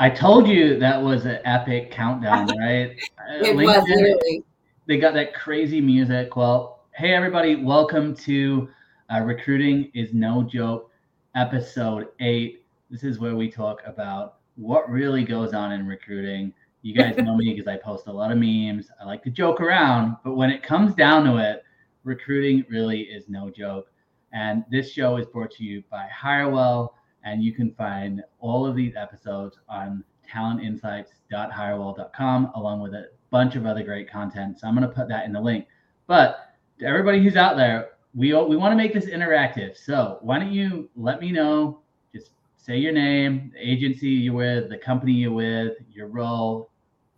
[0.00, 2.96] I told you that was an epic countdown, right?
[3.40, 4.44] it LinkedIn, was literally.
[4.86, 6.36] They got that crazy music.
[6.36, 8.68] Well, hey everybody, welcome to
[9.12, 10.92] uh, Recruiting is No Joke,
[11.34, 12.64] episode eight.
[12.90, 16.52] This is where we talk about what really goes on in recruiting.
[16.82, 18.92] You guys know me because I post a lot of memes.
[19.00, 21.64] I like to joke around, but when it comes down to it,
[22.04, 23.90] recruiting really is no joke.
[24.32, 26.90] And this show is brought to you by Hirewell
[27.32, 30.02] and you can find all of these episodes on
[30.32, 34.58] talentinsights.hirewell.com along with a bunch of other great content.
[34.58, 35.66] So I'm going to put that in the link.
[36.06, 39.76] But to everybody who's out there, we we want to make this interactive.
[39.76, 41.80] So why don't you let me know?
[42.14, 46.70] Just say your name, the agency you're with, the company you're with, your role.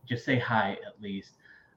[0.08, 1.34] Just say hi at least,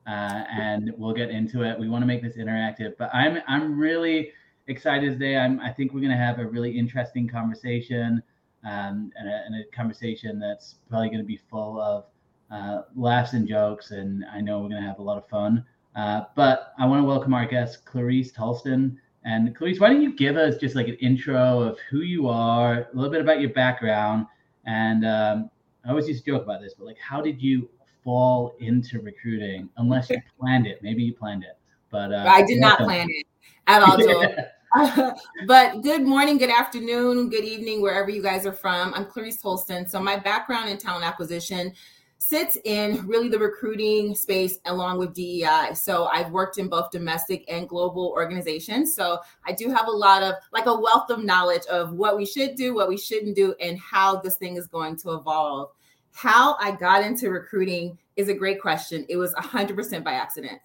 [0.07, 1.79] uh, and we'll get into it.
[1.79, 2.97] We want to make this interactive.
[2.97, 4.31] But I'm I'm really
[4.67, 5.37] excited today.
[5.37, 8.23] I'm, I think we're going to have a really interesting conversation
[8.63, 12.05] um, and, a, and, a, conversation that's probably going to be full of
[12.49, 13.91] uh, laughs and jokes.
[13.91, 15.65] And I know we're going to have a lot of fun.
[15.95, 18.97] Uh, but I want to welcome our guest, Clarisce Tolston.
[19.25, 22.73] And Clarisce, why don't you give us just like an intro of who you are,
[22.73, 24.27] a little bit about your background.
[24.65, 25.49] And um,
[25.85, 27.69] I always used to joke about this, but like, how did you
[28.03, 30.81] fall into recruiting unless you planned it?
[30.81, 31.57] Maybe you planned it.
[31.91, 33.25] But uh, I did not plan it
[33.67, 33.97] at all.
[35.45, 38.91] but good morning, good afternoon, good evening, wherever you guys are from.
[38.95, 39.87] I'm Clarisce Tolston.
[39.87, 41.73] So my background in talent acquisition
[42.17, 45.75] sits in really the recruiting space along with DEI.
[45.75, 48.95] So I've worked in both domestic and global organizations.
[48.95, 52.25] So I do have a lot of like a wealth of knowledge of what we
[52.25, 55.69] should do, what we shouldn't do, and how this thing is going to evolve.
[56.13, 59.05] How I got into recruiting is a great question.
[59.07, 60.59] It was 100% by accident.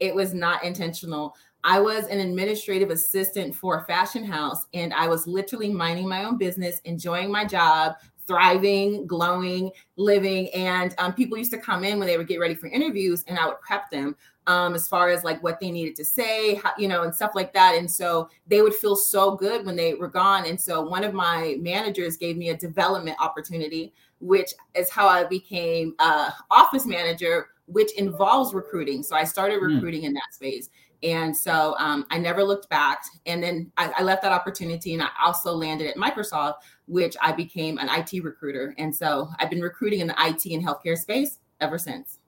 [0.00, 1.34] It was not intentional.
[1.64, 6.24] I was an administrative assistant for a fashion house, and I was literally minding my
[6.24, 10.48] own business, enjoying my job, thriving, glowing, living.
[10.54, 13.38] And um, people used to come in when they would get ready for interviews, and
[13.38, 14.14] I would prep them
[14.48, 17.32] um, as far as like what they needed to say, how, you know, and stuff
[17.34, 17.74] like that.
[17.74, 20.46] And so they would feel so good when they were gone.
[20.46, 25.24] And so one of my managers gave me a development opportunity, which is how I
[25.24, 29.02] became uh, office manager, which involves recruiting.
[29.02, 29.74] So I started hmm.
[29.74, 30.06] recruiting mm.
[30.06, 30.70] in that space.
[31.02, 33.02] And so um, I never looked back.
[33.26, 37.32] And then I, I, left that opportunity and I also landed at Microsoft, which I
[37.32, 38.74] became an IT recruiter.
[38.78, 42.18] And so I've been recruiting in the IT and healthcare space ever since.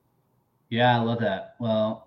[0.68, 1.56] Yeah, I love that.
[1.58, 2.06] Well,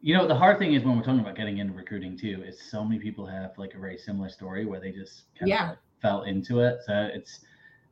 [0.00, 2.58] you know, the hard thing is when we're talking about getting into recruiting too, is
[2.70, 5.64] so many people have like a very similar story where they just kind yeah.
[5.64, 6.78] of like fell into it.
[6.86, 7.40] So it's,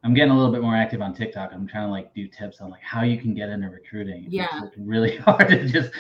[0.03, 1.51] I'm getting a little bit more active on TikTok.
[1.53, 4.25] I'm trying to like do tips on like how you can get into recruiting.
[4.31, 4.65] Yeah.
[4.65, 5.91] It's really hard to just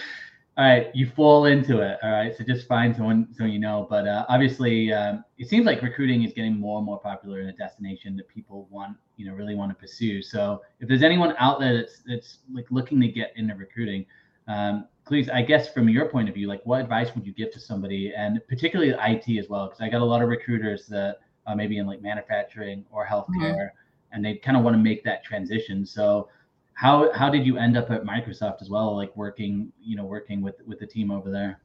[0.58, 1.98] all right, you fall into it.
[2.02, 3.86] All right, so just find someone so you know.
[3.88, 7.48] But uh, obviously, um, it seems like recruiting is getting more and more popular in
[7.48, 10.20] a destination that people want, you know, really want to pursue.
[10.20, 14.04] So if there's anyone out there that's that's like looking to get into recruiting,
[14.48, 17.52] um, please, I guess from your point of view, like what advice would you give
[17.52, 21.18] to somebody, and particularly IT as well, because I got a lot of recruiters that
[21.46, 24.10] are maybe in like manufacturing or healthcare, mm-hmm.
[24.12, 25.86] and they kind of want to make that transition.
[25.86, 26.28] So
[26.78, 30.40] how how did you end up at Microsoft as well, like working, you know, working
[30.40, 31.60] with with the team over there?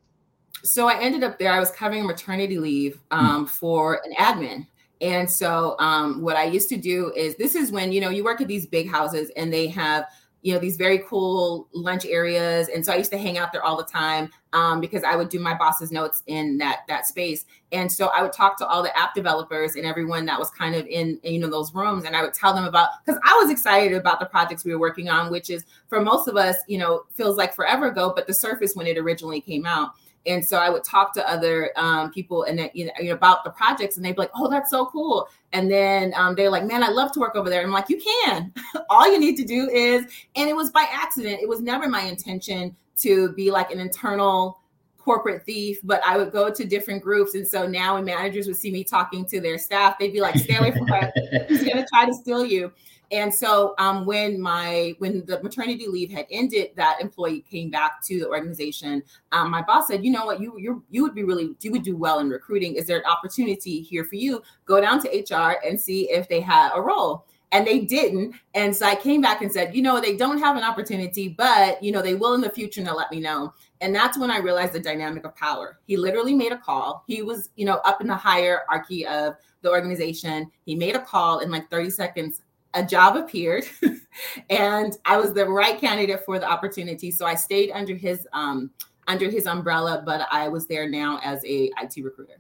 [0.63, 1.51] So I ended up there.
[1.51, 3.19] I was covering maternity leave hmm.
[3.19, 3.49] um, mm.
[3.49, 4.65] for an admin.
[5.01, 8.23] And so um, what I used to do is this is when you know you
[8.23, 10.05] work at these big houses and they have
[10.43, 12.67] you know these very cool lunch areas.
[12.67, 15.29] And so i used to hang out there all the time um, because i would
[15.29, 17.45] do my boss's notes in that that space.
[17.71, 20.75] And so i would talk to all the app developers and everyone that was kind
[20.75, 23.33] of in, in you know those rooms and i would tell them about because i
[23.41, 26.57] was excited about the projects we were working on which is for most of us
[26.67, 29.91] you know feels like forever ago but the surface when it originally came out
[30.25, 33.97] and so I would talk to other um, people and you know, about the projects,
[33.97, 36.89] and they'd be like, "Oh, that's so cool!" And then um, they're like, "Man, I
[36.89, 38.53] love to work over there." I'm like, "You can.
[38.89, 41.41] All you need to do is." And it was by accident.
[41.41, 44.59] It was never my intention to be like an internal
[44.97, 47.35] corporate thief, but I would go to different groups.
[47.35, 50.37] And so now when managers would see me talking to their staff, they'd be like,
[50.37, 51.11] stay away from her.
[51.49, 52.71] He's gonna try to steal you.
[53.13, 58.01] And so um, when my when the maternity leave had ended, that employee came back
[58.05, 59.03] to the organization.
[59.31, 60.41] Um, my boss said, "You know what?
[60.41, 62.73] You you you would be really you would do well in recruiting.
[62.73, 64.41] Is there an opportunity here for you?
[64.65, 68.33] Go down to HR and see if they had a role." And they didn't.
[68.55, 71.83] And so I came back and said, you know, they don't have an opportunity, but
[71.83, 73.53] you know, they will in the future and they'll let me know.
[73.79, 75.77] And that's when I realized the dynamic of power.
[75.85, 77.03] He literally made a call.
[77.05, 80.49] He was, you know, up in the hierarchy of the organization.
[80.65, 82.41] He made a call in like 30 seconds
[82.73, 83.65] a job appeared
[84.49, 87.11] and I was the right candidate for the opportunity.
[87.11, 88.71] So I stayed under his um,
[89.07, 92.37] under his umbrella, but I was there now as a IT recruiter.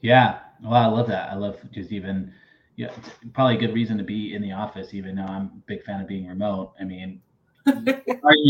[0.00, 0.38] Yeah.
[0.62, 1.30] Well, I love that.
[1.30, 2.32] I love just even,
[2.76, 5.62] yeah, it's probably a good reason to be in the office, even though I'm a
[5.66, 6.72] big fan of being remote.
[6.80, 7.20] I mean,
[7.66, 8.04] argument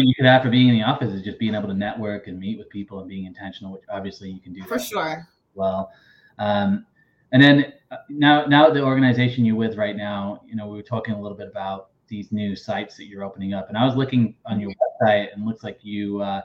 [0.09, 2.39] you could have for being in the office is just being able to network and
[2.39, 5.27] meet with people and being intentional, which obviously you can do for sure.
[5.55, 5.91] Well,
[6.39, 6.87] um,
[7.33, 10.83] and then uh, now, now the organization you're with right now, you know, we were
[10.83, 13.97] talking a little bit about these new sites that you're opening up, and I was
[13.97, 16.43] looking on your website, and looks like you uh,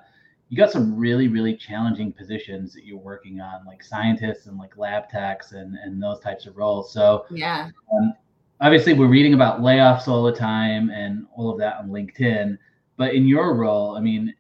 [0.50, 4.78] you got some really really challenging positions that you're working on, like scientists and like
[4.78, 6.92] lab techs and and those types of roles.
[6.92, 8.14] So yeah, um,
[8.60, 12.58] obviously we're reading about layoffs all the time and all of that on LinkedIn.
[12.98, 14.34] But in your role, I mean,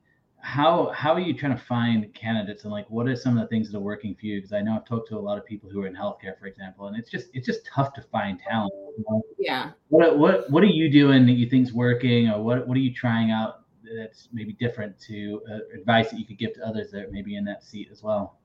[0.43, 3.47] how how are you trying to find candidates and like what are some of the
[3.47, 4.39] things that are working for you?
[4.39, 6.47] Because i know i've talked to a lot of people who are in healthcare for
[6.47, 8.73] example and it's just it's just tough to find talent.
[8.97, 9.21] You know?
[9.39, 9.71] yeah.
[9.87, 12.93] What what what are you doing that you think's working or what what are you
[12.93, 13.61] trying out
[13.97, 17.37] that's maybe different to uh, advice that you could give to others that may be
[17.37, 18.37] in that seat as well?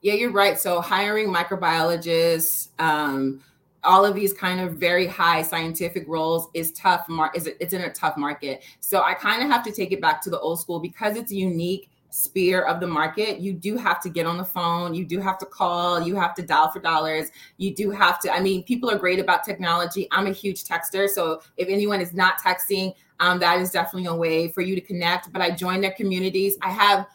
[0.00, 0.58] Yeah you're right.
[0.58, 3.44] So hiring microbiologists um,
[3.84, 7.82] all of these kind of very high scientific roles is tough mar- is it's in
[7.82, 8.62] a tough market.
[8.80, 10.80] So i kind of have to take it back to the old school.
[10.80, 14.44] Because it's a unique sphere of the market you do have to get on the
[14.44, 18.20] phone you do have to call you have to dial for dollars you do have
[18.20, 20.08] to i mean people are great about technology.
[20.10, 22.92] I'm a huge texter so if anyone is not texting
[23.22, 25.32] um, that is definitely a way for you to connect.
[25.32, 26.56] But i join their communities.
[26.60, 27.06] I have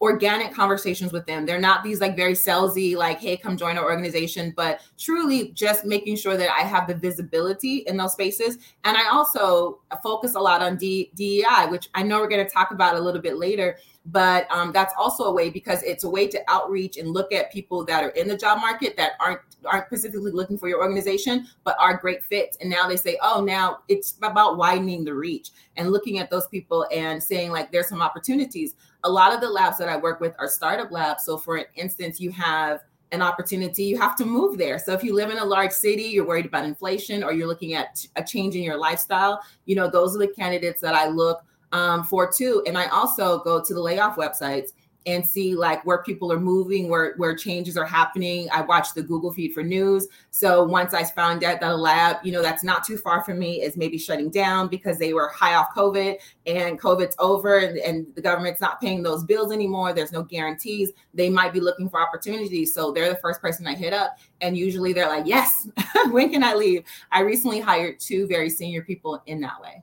[0.00, 1.44] organic conversations with them.
[1.44, 5.84] They're not these like very salesy, like, hey, come join our organization, but truly just
[5.84, 8.58] making sure that I have the visibility in those spaces.
[8.84, 12.52] And I also focus a lot on D- DEI, which I know we're going to
[12.52, 13.76] talk about a little bit later
[14.10, 17.52] but um, that's also a way because it's a way to outreach and look at
[17.52, 21.46] people that are in the job market that aren't aren't specifically looking for your organization
[21.64, 25.50] but are great fits and now they say oh now it's about widening the reach
[25.76, 29.48] and looking at those people and saying like there's some opportunities a lot of the
[29.48, 32.80] labs that i work with are startup labs so for instance you have
[33.12, 34.78] an opportunity, you have to move there.
[34.78, 37.74] So if you live in a large city, you're worried about inflation or you're looking
[37.74, 41.42] at a change in your lifestyle, you know, those are the candidates that I look
[41.72, 42.62] um, for too.
[42.66, 44.72] And I also go to the layoff websites
[45.08, 48.46] and see like where people are moving, where where changes are happening.
[48.52, 50.06] I watch the Google feed for news.
[50.30, 53.38] So once I found out that a lab, you know, that's not too far from
[53.38, 56.16] me is maybe shutting down because they were high off COVID
[56.46, 59.94] and COVID's over and, and the government's not paying those bills anymore.
[59.94, 60.92] There's no guarantees.
[61.14, 62.74] They might be looking for opportunities.
[62.74, 64.18] So they're the first person I hit up.
[64.42, 65.70] And usually they're like, yes,
[66.10, 66.84] when can I leave?
[67.10, 69.82] I recently hired two very senior people in that way.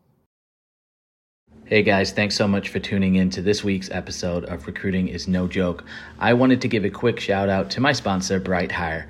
[1.68, 5.28] Hey guys, thanks so much for tuning in to this week's episode of Recruiting is
[5.28, 5.84] No Joke.
[6.20, 9.08] I wanted to give a quick shout out to my sponsor, BrightHire.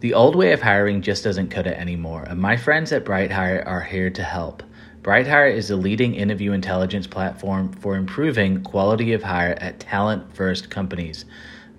[0.00, 3.62] The old way of hiring just doesn't cut it anymore, and my friends at BrightHire
[3.66, 4.62] are here to help.
[5.02, 10.70] BrightHire is the leading interview intelligence platform for improving quality of hire at talent first
[10.70, 11.26] companies.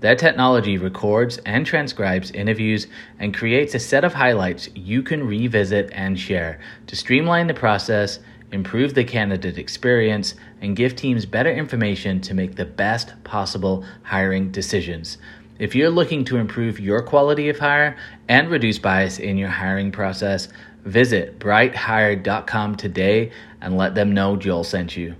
[0.02, 2.86] Their technology records and transcribes interviews
[3.18, 8.20] and creates a set of highlights you can revisit and share to streamline the process
[8.52, 14.52] improve the candidate experience, and give teams better information to make the best possible hiring
[14.52, 15.18] decisions.
[15.60, 17.98] If you're looking to improve your quality of hire
[18.30, 20.48] and reduce bias in your hiring process,
[20.86, 23.32] visit brighthire.com today
[23.62, 25.16] and let them know Joel sent you.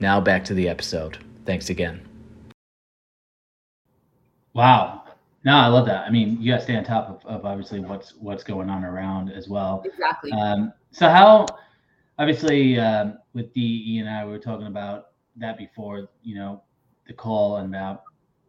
[0.00, 1.18] Now back to the episode.
[1.44, 2.00] Thanks again.
[4.54, 5.02] Wow.
[5.44, 6.06] No, I love that.
[6.06, 8.84] I mean, you got to stay on top of, of, obviously what's what's going on
[8.84, 9.82] around as well.
[9.84, 10.32] Exactly.
[10.32, 11.46] Um, so how
[12.18, 16.62] obviously um, with DE and I, we were talking about that before, you know,
[17.06, 18.04] the call and about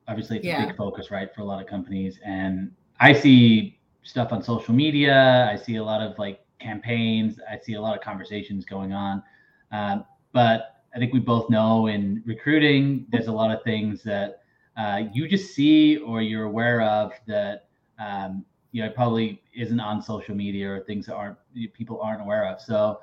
[0.07, 0.63] obviously it's yeah.
[0.63, 2.19] a big focus, right, for a lot of companies.
[2.23, 5.49] And I see stuff on social media.
[5.51, 7.39] I see a lot of like campaigns.
[7.49, 9.23] I see a lot of conversations going on.
[9.71, 14.43] Um, but I think we both know in recruiting, there's a lot of things that
[14.77, 17.67] uh, you just see or you're aware of that
[17.99, 21.37] um, you know probably isn't on social media or things that aren't
[21.73, 22.61] people aren't aware of.
[22.61, 22.99] So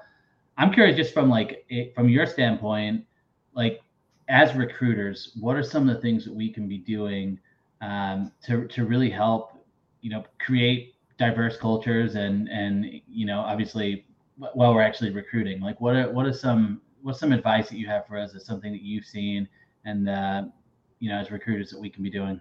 [0.59, 3.05] I'm curious, just from like from your standpoint,
[3.55, 3.81] like
[4.29, 7.39] as recruiters, what are some of the things that we can be doing
[7.81, 9.53] um, to to really help,
[10.01, 14.07] you know, create diverse cultures and and you know, obviously,
[14.37, 17.87] while we're actually recruiting, like what are what are some what's some advice that you
[17.87, 19.49] have for us Is something that you've seen
[19.85, 20.45] and uh,
[21.01, 22.41] you know as recruiters that we can be doing?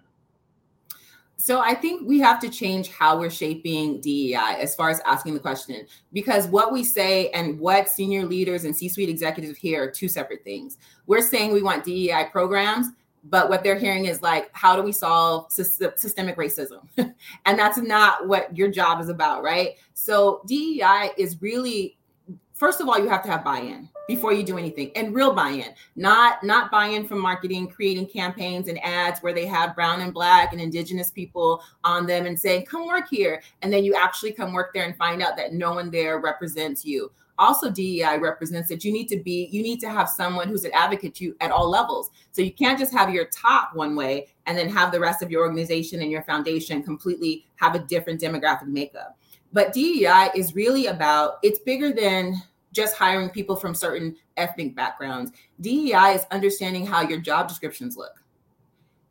[1.36, 5.34] So I think we have to change how we're shaping DEI as far as asking
[5.34, 9.90] the question, because what we say and what senior leaders and C-suite executives hear are
[9.90, 10.78] two separate things.
[11.06, 12.88] We're saying we want DEI programs,
[13.24, 16.86] but what they're hearing is like, how do we solve systemic racism?
[16.96, 19.70] and that's not what your job is about, right?
[19.94, 21.98] So DEI is really,
[22.54, 24.90] first of all, you have to have buy-in before you do anything.
[24.96, 29.74] And real buy-in not not buy-in from marketing creating campaigns and ads where they have
[29.74, 33.42] brown and black and indigenous people on them and saying come work here.
[33.62, 36.84] And then you actually come work there and find out that no one there represents
[36.84, 37.10] you.
[37.38, 40.72] Also dei represents that you need to be you need to have someone who's an
[40.74, 42.10] advocate to you at all levels.
[42.32, 45.30] So you can't just have your top one way and then have the rest of
[45.30, 49.16] your organization and your foundation completely have a different demographic makeup.
[49.52, 55.32] But dei is really about it's bigger than just hiring people from certain ethnic backgrounds.
[55.60, 58.22] DEI is understanding how your job descriptions look.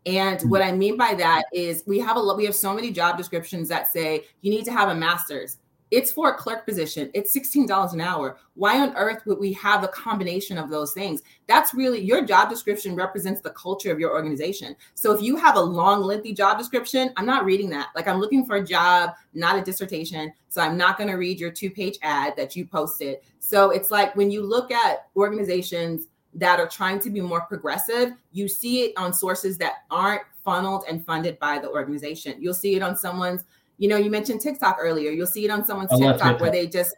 [0.05, 0.49] And mm-hmm.
[0.49, 3.69] what I mean by that is we have a we have so many job descriptions
[3.69, 5.57] that say you need to have a master's.
[5.91, 7.11] It's for a clerk position.
[7.13, 8.37] It's $16 an hour.
[8.55, 11.21] Why on earth would we have a combination of those things?
[11.47, 14.77] That's really your job description represents the culture of your organization.
[14.95, 17.89] So if you have a long, lengthy job description, I'm not reading that.
[17.93, 20.31] Like I'm looking for a job, not a dissertation.
[20.47, 23.17] So I'm not going to read your two page ad that you posted.
[23.39, 28.13] So it's like when you look at organizations that are trying to be more progressive,
[28.31, 32.35] you see it on sources that aren't funneled and funded by the organization.
[32.39, 33.43] You'll see it on someone's
[33.81, 35.09] you know, you mentioned TikTok earlier.
[35.09, 36.95] You'll see it on someone's TikTok, TikTok where they just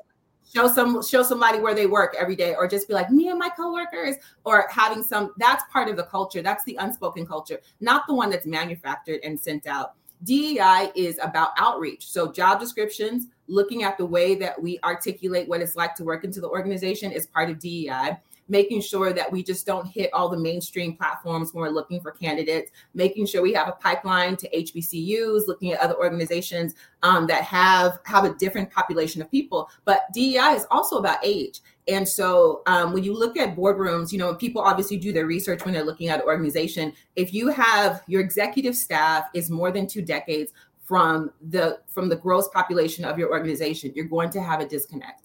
[0.54, 3.40] show some show somebody where they work every day or just be like me and
[3.40, 6.42] my coworkers or having some that's part of the culture.
[6.42, 9.94] That's the unspoken culture not the one that's manufactured and sent out.
[10.25, 12.06] DEI is about outreach.
[12.06, 16.25] So job descriptions looking at the way that we articulate what it's like to work
[16.25, 20.30] into the organization is part of DEI making sure that we just don't hit all
[20.30, 24.50] the mainstream platforms when we're looking for candidates, making sure we have a pipeline to
[24.50, 29.70] HBCUs, looking at other organizations um, that have have a different population of people.
[29.86, 31.62] But DEI is also about age.
[31.88, 35.66] And so um, when you look at boardrooms, you know, people obviously do their research
[35.66, 36.94] when they're looking at an organization.
[37.16, 42.16] If you have your executive staff is more than two decades from the from the
[42.16, 45.23] gross population of your organization, you're going to have a disconnect.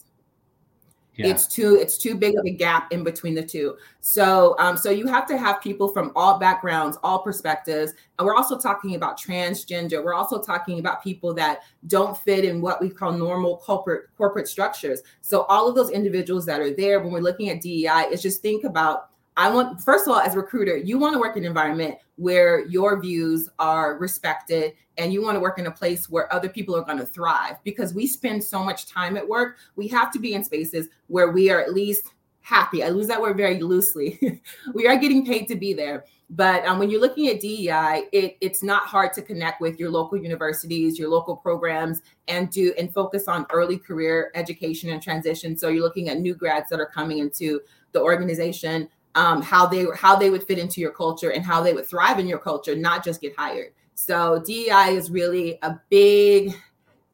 [1.19, 1.33] Yeah.
[1.33, 3.77] It's too it's too big of a gap in between the two.
[4.01, 8.37] So um, so you have to have people from all backgrounds, all perspectives, and we're
[8.37, 10.03] also talking about transgender.
[10.03, 14.47] We're also talking about people that don't fit in what we call normal corporate corporate
[14.47, 15.03] structures.
[15.21, 18.41] So all of those individuals that are there when we're looking at DEI is just
[18.41, 19.08] think about
[19.38, 21.95] I want, first of all, as a recruiter, you want to work in an environment
[22.16, 26.49] where your views are respected and you want to work in a place where other
[26.49, 29.59] people are going to thrive because we spend so much time at work.
[29.76, 32.09] We have to be in spaces where we are at least
[32.40, 32.83] happy.
[32.83, 34.42] I use that word very loosely.
[34.75, 36.04] we are getting paid to be there.
[36.30, 39.90] But um, when you're looking at DEI, it, it's not hard to connect with your
[39.90, 45.57] local universities, your local programs, and do and focus on early career education and transition.
[45.57, 47.61] So you're looking at new grads that are coming into
[47.92, 48.88] the organization
[49.19, 52.21] um, how they how they would fit into your culture and how they would thrive
[52.21, 53.73] in your culture, not just get hired.
[53.95, 56.55] So DEI is really a big,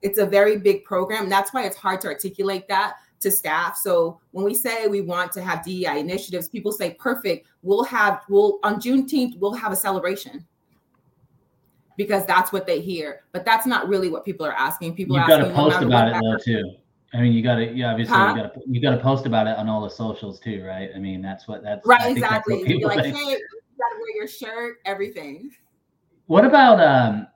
[0.03, 1.31] it's a very big program.
[1.31, 3.79] That's why it's hard to articulate that to staff.
[3.79, 8.21] So when we say we want to have DEI initiatives, people say, perfect, we'll have,
[8.29, 10.47] we'll on Juneteenth, we'll have a celebration
[11.97, 13.23] because that's what they hear.
[13.33, 14.95] But that's not really what people are asking.
[14.95, 16.77] People You've got to post about it though too.
[17.15, 18.35] I mean, you got to, yeah, obviously, huh?
[18.35, 20.91] you got to, you got to post about it on all the socials too, right?
[20.95, 22.11] I mean, that's what that's right.
[22.11, 22.65] Exactly.
[22.65, 23.39] That's You're like, hey, you
[23.79, 25.53] got to wear your shirt, everything.
[26.27, 27.29] What about, um,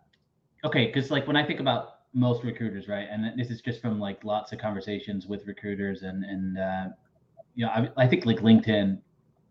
[0.65, 4.01] okay, because like when I think about most recruiters, right, and this is just from
[4.01, 6.87] like lots of conversations with recruiters, and and uh,
[7.55, 8.99] you know, I, I think like LinkedIn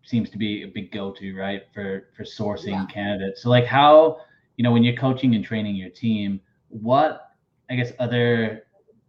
[0.02, 2.86] seems to be a big go-to, right, for for sourcing yeah.
[2.86, 3.42] candidates.
[3.42, 4.18] So like, how,
[4.56, 7.30] you know, when you're coaching and training your team, what
[7.70, 8.64] I guess other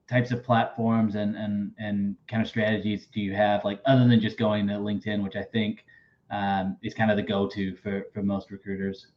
[0.09, 4.19] types of platforms and and and kind of strategies do you have like other than
[4.19, 5.85] just going to linkedin which i think
[6.31, 9.07] um, is kind of the go-to for for most recruiters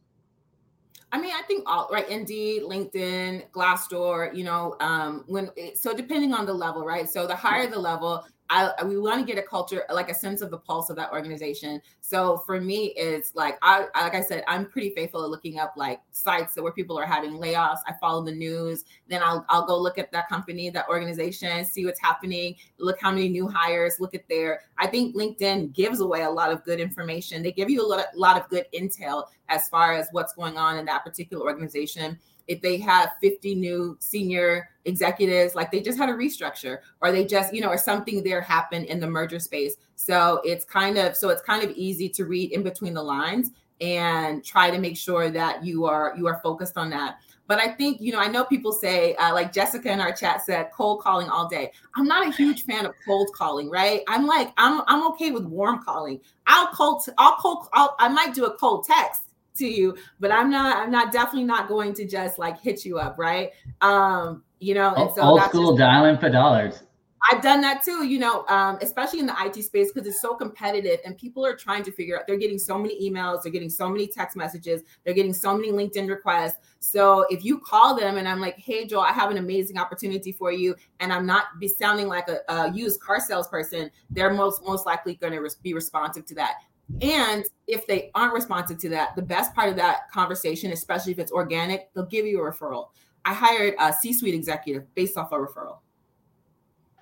[1.13, 6.33] I mean, I think all right, Indeed, LinkedIn, Glassdoor, you know, um, when so depending
[6.33, 7.07] on the level, right?
[7.07, 10.41] So the higher the level, I, we want to get a culture, like a sense
[10.41, 11.81] of the pulse of that organization.
[12.01, 15.73] So for me, it's like I, like I said, I'm pretty faithful at looking up
[15.77, 17.79] like sites where people are having layoffs.
[17.87, 21.85] I follow the news, then I'll I'll go look at that company, that organization, see
[21.85, 24.61] what's happening, look how many new hires, look at their.
[24.77, 27.43] I think LinkedIn gives away a lot of good information.
[27.43, 30.57] They give you a lot, of, lot of good intel as far as what's going
[30.57, 32.17] on in that particular organization
[32.47, 37.25] if they have 50 new senior executives, like they just had a restructure or they
[37.25, 39.75] just, you know, or something there happened in the merger space.
[39.95, 43.51] So it's kind of so it's kind of easy to read in between the lines
[43.81, 47.17] and try to make sure that you are you are focused on that.
[47.45, 50.45] But I think, you know, I know people say, uh, like Jessica in our chat
[50.45, 51.73] said, cold calling all day.
[51.95, 54.01] I'm not a huge fan of cold calling, right?
[54.07, 56.19] I'm like, I'm I'm okay with warm calling.
[56.47, 59.23] I'll cold, I'll cold, I'll, I might do a cold text
[59.55, 62.97] to you but i'm not i'm not definitely not going to just like hit you
[62.97, 66.83] up right um you know and so old school just, dialing for dollars
[67.31, 70.35] I've done that too, you know, um, especially in the IT space because it's so
[70.35, 72.27] competitive and people are trying to figure out.
[72.27, 75.71] They're getting so many emails, they're getting so many text messages, they're getting so many
[75.71, 76.57] LinkedIn requests.
[76.79, 80.33] So if you call them and I'm like, "Hey, Joel, I have an amazing opportunity
[80.33, 84.61] for you," and I'm not be sounding like a, a used car salesperson, they're most
[84.65, 86.55] most likely going to res- be responsive to that.
[87.01, 91.19] And if they aren't responsive to that, the best part of that conversation, especially if
[91.19, 92.89] it's organic, they'll give you a referral.
[93.25, 95.77] I hired a C-suite executive based off a referral.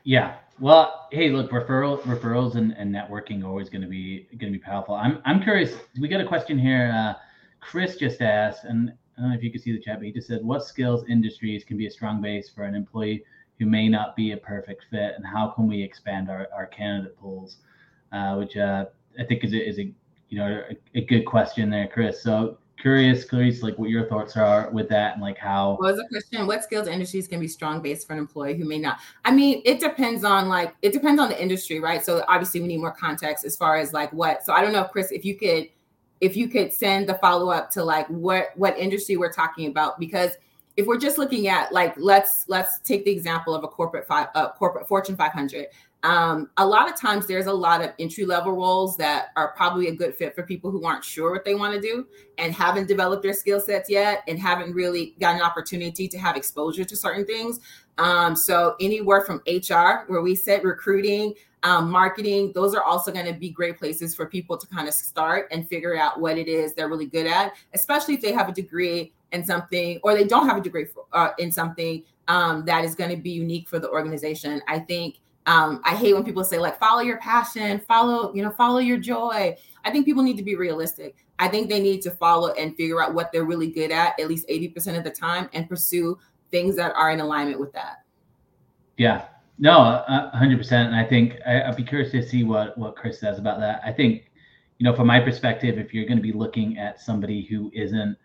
[0.03, 0.35] Yeah.
[0.59, 4.59] Well, hey, look, referral referrals and, and networking are always going to be going to
[4.59, 4.95] be powerful.
[4.95, 5.73] I'm I'm curious.
[5.99, 6.91] We got a question here.
[6.95, 7.13] Uh,
[7.59, 10.11] Chris just asked, and I don't know if you can see the chat, but he
[10.11, 13.23] just said, "What skills industries can be a strong base for an employee
[13.57, 17.17] who may not be a perfect fit, and how can we expand our, our candidate
[17.17, 17.57] pools?"
[18.11, 18.85] Uh, which uh,
[19.19, 19.93] I think is a, is a
[20.29, 22.21] you know a, a good question there, Chris.
[22.23, 25.71] So curious, Clarisce, like what your thoughts are with that and like how.
[25.71, 26.47] What was the question?
[26.47, 28.99] What skills industries can be strong base for an employee who may not?
[29.23, 32.03] I mean, it depends on like it depends on the industry, right?
[32.03, 34.43] So obviously we need more context as far as like what.
[34.43, 35.69] So I don't know, Chris, if you could
[36.21, 39.99] if you could send the follow up to like what what industry we're talking about
[39.99, 40.31] because
[40.77, 44.29] if we're just looking at like let's let's take the example of a corporate five
[44.35, 45.67] uh, corporate fortune 500
[46.03, 49.87] um, a lot of times there's a lot of entry level roles that are probably
[49.87, 52.07] a good fit for people who aren't sure what they want to do
[52.39, 56.35] and haven't developed their skill sets yet and haven't really got an opportunity to have
[56.35, 57.59] exposure to certain things.
[57.99, 63.31] Um, so anywhere from HR, where we said recruiting, um, marketing, those are also going
[63.31, 66.47] to be great places for people to kind of start and figure out what it
[66.47, 70.23] is they're really good at, especially if they have a degree in something or they
[70.23, 73.69] don't have a degree for, uh, in something um, that is going to be unique
[73.69, 74.61] for the organization.
[74.67, 78.51] I think um, I hate when people say like follow your passion, follow, you know,
[78.51, 79.55] follow your joy.
[79.83, 81.25] I think people need to be realistic.
[81.39, 84.27] I think they need to follow and figure out what they're really good at at
[84.27, 86.19] least 80% of the time and pursue
[86.51, 88.03] things that are in alignment with that.
[88.97, 89.25] Yeah.
[89.57, 90.87] No, hundred percent.
[90.87, 93.81] And I think I, would be curious to see what what Chris says about that.
[93.85, 94.31] I think,
[94.79, 98.17] you know, from my perspective, if you're going to be looking at somebody who isn't,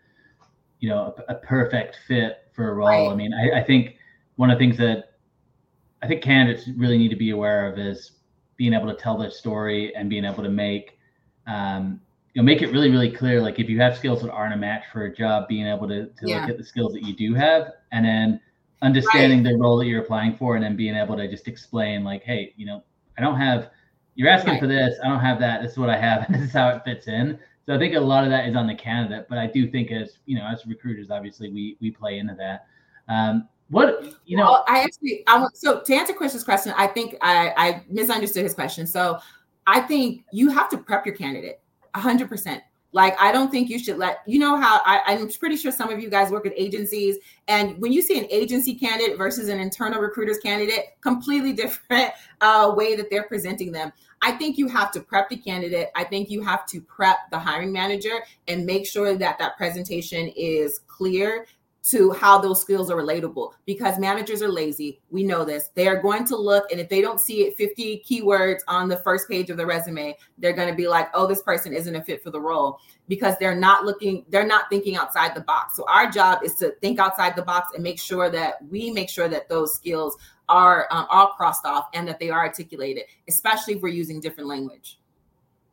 [0.79, 3.11] you know, a, a perfect fit for a role, right.
[3.11, 3.97] I mean, I, I think
[4.37, 5.06] one of the things that
[6.07, 8.11] I think candidates really need to be aware of is
[8.55, 10.97] being able to tell their story and being able to make
[11.47, 11.99] um,
[12.33, 14.57] you know make it really really clear like if you have skills that aren't a
[14.57, 16.39] match for a job being able to, to yeah.
[16.39, 18.39] look at the skills that you do have and then
[18.81, 19.51] understanding right.
[19.51, 22.53] the role that you're applying for and then being able to just explain like hey
[22.55, 22.81] you know
[23.17, 23.71] i don't have
[24.15, 24.61] you're asking right.
[24.61, 26.69] for this i don't have that this is what i have and this is how
[26.69, 29.37] it fits in so i think a lot of that is on the candidate but
[29.37, 32.65] i do think as you know as recruiters obviously we we play into that
[33.09, 34.45] um, what you know?
[34.45, 36.73] Well, I actually, I want so to answer Chris's question.
[36.77, 38.87] I think I, I misunderstood his question.
[38.87, 39.19] So
[39.65, 41.59] I think you have to prep your candidate
[41.95, 42.63] hundred percent.
[42.93, 45.89] Like, I don't think you should let you know how I, I'm pretty sure some
[45.89, 49.59] of you guys work with agencies, and when you see an agency candidate versus an
[49.59, 53.91] internal recruiter's candidate, completely different uh, way that they're presenting them.
[54.21, 55.89] I think you have to prep the candidate.
[55.95, 60.29] I think you have to prep the hiring manager and make sure that that presentation
[60.29, 61.45] is clear
[61.89, 64.99] to how those skills are relatable because managers are lazy.
[65.09, 65.69] We know this.
[65.73, 68.97] They are going to look, and if they don't see it 50 keywords on the
[68.97, 72.03] first page of the resume, they're going to be like, oh, this person isn't a
[72.03, 75.77] fit for the role because they're not looking, they're not thinking outside the box.
[75.77, 79.09] So our job is to think outside the box and make sure that we make
[79.09, 80.17] sure that those skills
[80.49, 84.49] are um, all crossed off and that they are articulated, especially if we're using different
[84.49, 84.99] language.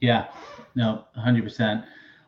[0.00, 0.28] Yeah,
[0.76, 1.84] no, 100%.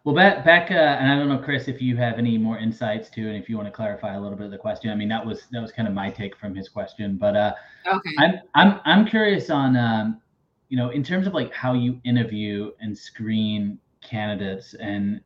[0.06, 3.10] Well, back, back, uh, and I don't know, Chris, if you have any more insights
[3.10, 4.88] to, and if you want to clarify a little bit of the question.
[4.92, 7.54] I mean, that was that was kind of my take from his question, but uh,
[7.92, 8.10] okay.
[8.16, 10.20] I'm I'm I'm curious on, um,
[10.68, 15.20] you know, in terms of like how you interview and screen candidates, and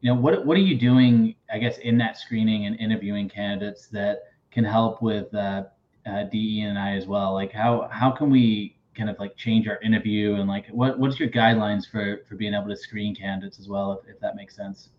[0.00, 3.88] you know, what what are you doing, I guess, in that screening and interviewing candidates
[3.88, 4.20] that
[4.52, 5.64] can help with uh,
[6.06, 7.32] uh, DE and I as well?
[7.32, 11.18] Like, how how can we kind of like change our interview and like what what's
[11.20, 14.56] your guidelines for for being able to screen candidates as well if, if that makes
[14.56, 14.90] sense?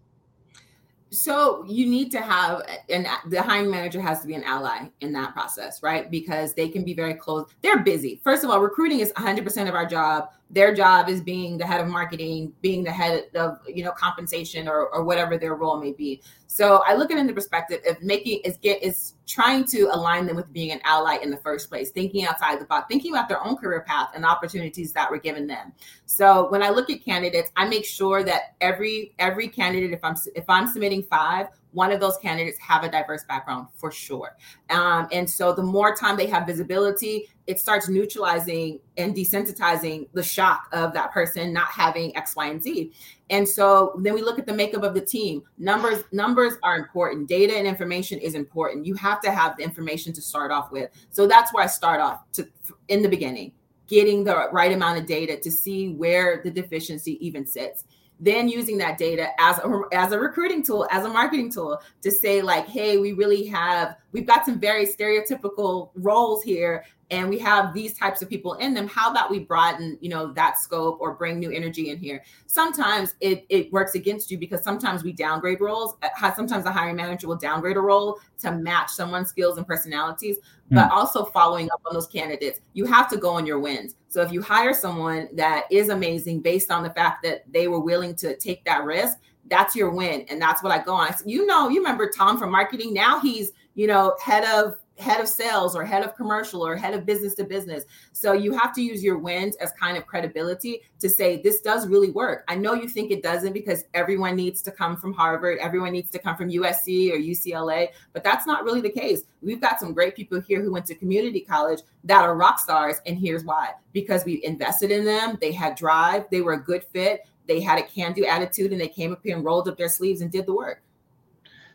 [1.13, 5.11] So you need to have and the hiring manager has to be an ally in
[5.13, 6.09] that process right?
[6.09, 8.21] Because they can be very close they're busy.
[8.23, 11.79] First of all recruiting is 100% of our job their job is being the head
[11.79, 15.91] of marketing being the head of you know compensation or, or whatever their role may
[15.91, 16.21] be.
[16.47, 19.89] So i look at it in the perspective of making is get is trying to
[19.93, 23.13] align them with being an ally in the first place thinking outside the box thinking
[23.13, 25.71] about their own career path and opportunities that were given them.
[26.05, 30.15] So when i look at candidates i make sure that every every candidate if i'm
[30.35, 34.35] if i'm submitting five one of those candidates have a diverse background for sure.
[34.69, 40.23] Um, and so the more time they have visibility, it starts neutralizing and desensitizing the
[40.23, 42.91] shock of that person not having X, Y, and Z.
[43.29, 45.43] And so then we look at the makeup of the team.
[45.57, 47.27] Numbers, numbers are important.
[47.27, 48.85] Data and information is important.
[48.85, 50.89] You have to have the information to start off with.
[51.09, 52.47] So that's where I start off to
[52.89, 53.53] in the beginning,
[53.87, 57.85] getting the right amount of data to see where the deficiency even sits
[58.21, 62.11] then using that data as a, as a recruiting tool as a marketing tool to
[62.11, 67.37] say like hey we really have we've got some very stereotypical roles here and we
[67.37, 70.97] have these types of people in them how about we broaden you know that scope
[70.99, 72.23] or bring new energy in here?
[72.47, 75.95] Sometimes it, it works against you because sometimes we downgrade roles.
[76.01, 80.37] Uh, sometimes the hiring manager will downgrade a role to match someone's skills and personalities
[80.37, 80.75] mm.
[80.75, 82.61] but also following up on those candidates.
[82.73, 83.95] You have to go on your wins.
[84.07, 87.79] So if you hire someone that is amazing based on the fact that they were
[87.79, 89.19] willing to take that risk
[89.49, 91.13] that's your win and that's what i go on.
[91.25, 92.93] You know you remember tom from marketing?
[92.93, 96.93] Now he's you know head of head of sales or head of commercial or head
[96.93, 97.83] of business to business.
[98.13, 101.87] So you have to use your wins as kind of credibility to say this does
[101.87, 102.43] really work.
[102.47, 106.11] I know you think it doesn't because everyone needs to come from Harvard, everyone needs
[106.11, 109.23] to come from USC or UCLA, but that's not really the case.
[109.41, 112.97] We've got some great people here who went to community college that are rock stars
[113.05, 113.71] and here's why.
[113.93, 117.79] Because we invested in them, they had drive, they were a good fit, they had
[117.79, 120.45] a can-do attitude and they came up here and rolled up their sleeves and did
[120.45, 120.81] the work.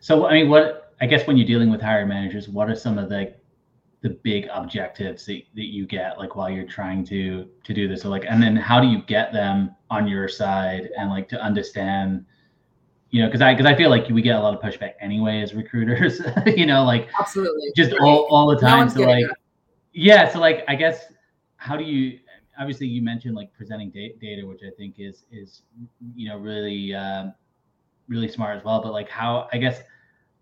[0.01, 2.99] So I mean what I guess when you're dealing with hiring managers, what are some
[2.99, 3.35] of the
[4.03, 8.03] the big objectives that, that you get like while you're trying to to do this?
[8.03, 11.41] So like and then how do you get them on your side and like to
[11.41, 12.25] understand
[13.11, 15.41] you know because i because i feel like we get a lot of pushback anyway
[15.41, 16.21] as recruiters
[16.57, 17.73] you know like absolutely.
[17.77, 18.89] just all, all the time.
[18.89, 19.25] no so like
[19.93, 21.07] yeah so like i guess
[21.57, 22.19] how do you
[22.59, 25.63] obviously you mentioned like presenting da- data which i think is is
[26.15, 27.27] you know really uh,
[28.09, 29.81] really smart as well but like how i guess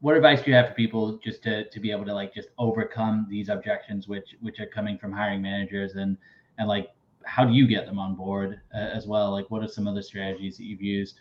[0.04, 2.48] what advice do you have for people just to to be able to like just
[2.58, 6.18] overcome these objections which which are coming from hiring managers and
[6.58, 6.90] and like
[7.24, 9.30] how do you get them on board uh, as well?
[9.30, 11.20] Like what are some of the strategies that you've used?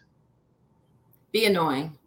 [1.32, 1.98] Be annoying.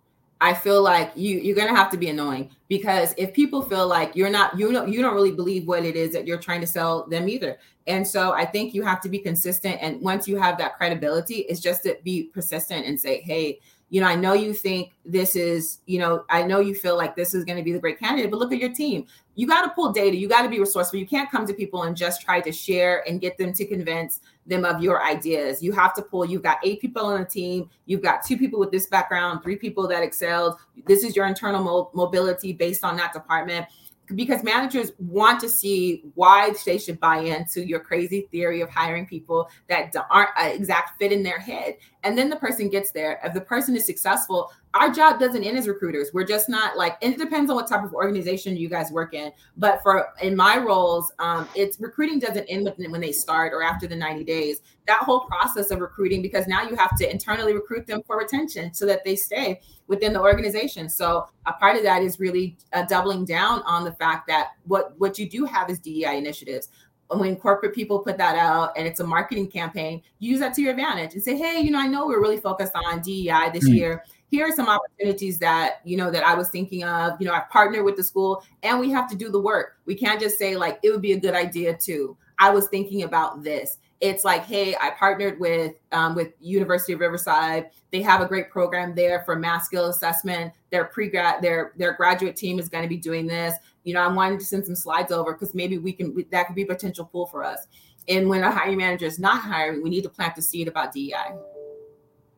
[0.43, 4.15] I feel like you you're gonna have to be annoying because if people feel like
[4.15, 6.67] you're not you know you don't really believe what it is that you're trying to
[6.67, 7.59] sell them either.
[7.87, 11.47] And so i think you have to be consistent and once you have that credibility
[11.49, 15.37] it's just to be persistent and say hey you know, I know you think this
[15.37, 18.01] is, you know, I know you feel like this is going to be the great
[18.01, 19.07] candidate, but look at your team.
[19.37, 20.17] You got to pull data.
[20.17, 20.99] You got to be resourceful.
[20.99, 24.21] You can't come to people and just try to share and get them to convince
[24.45, 25.63] them of your ideas.
[25.63, 26.25] You have to pull.
[26.25, 27.71] You've got eight people on the team.
[27.85, 30.57] You've got two people with this background, three people that excelled.
[30.87, 33.67] This is your internal mo- mobility based on that department
[34.15, 39.07] because managers want to see why they should buy into your crazy theory of hiring
[39.07, 41.77] people that aren't an exact fit in their head.
[42.07, 43.19] And then the person gets there.
[43.25, 46.11] If the person is successful, our job doesn't end as recruiters.
[46.15, 49.33] We're just not like, it depends on what type of organization you guys work in.
[49.57, 53.65] But for in my roles, um, it's recruiting doesn't end with when they start or
[53.65, 54.61] after the 90 days.
[54.87, 58.73] That whole process of recruiting, because now you have to internally recruit them for retention
[58.73, 60.89] so that they stay within the organization.
[60.89, 64.95] So a part of that is really uh, doubling down on the fact that what
[64.99, 66.69] what you do have is DEI initiatives.
[67.09, 70.73] When corporate people put that out and it's a marketing campaign, use that to your
[70.73, 73.75] advantage and say, hey, you know, I know we're really focused on DEI this mm-hmm.
[73.75, 74.05] year.
[74.29, 77.13] Here are some opportunities that you know that i was thinking of.
[77.21, 79.77] You know i partnered with the school and we have to do the work.
[79.87, 83.03] We can't just say like it would be a good idea too i was thinking
[83.03, 83.79] about this.
[84.01, 87.71] It's like hey i partnered with um, with university of riverside.
[87.93, 90.53] They have a great program there for math skill assessment.
[90.71, 93.55] Their pre-grad their their graduate team is going to be doing this
[93.87, 96.57] you know i'm wanting to send some slides over because maybe we can that could
[96.57, 97.67] be a potential pool for us
[98.09, 100.93] and when a hiring manager is not hiring we need to plant the seed about
[100.93, 101.15] dei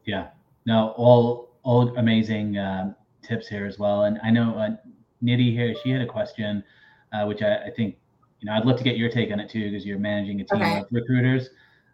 [0.04, 0.28] yeah
[0.66, 4.70] no all all amazing uh, tips here as well and i know uh,
[5.22, 6.62] nitty here she had a question
[7.12, 7.96] uh, which I, I think
[8.40, 10.44] you know, I'd love to get your take on it too, because you're managing a
[10.44, 10.78] team okay.
[10.78, 11.50] of recruiters.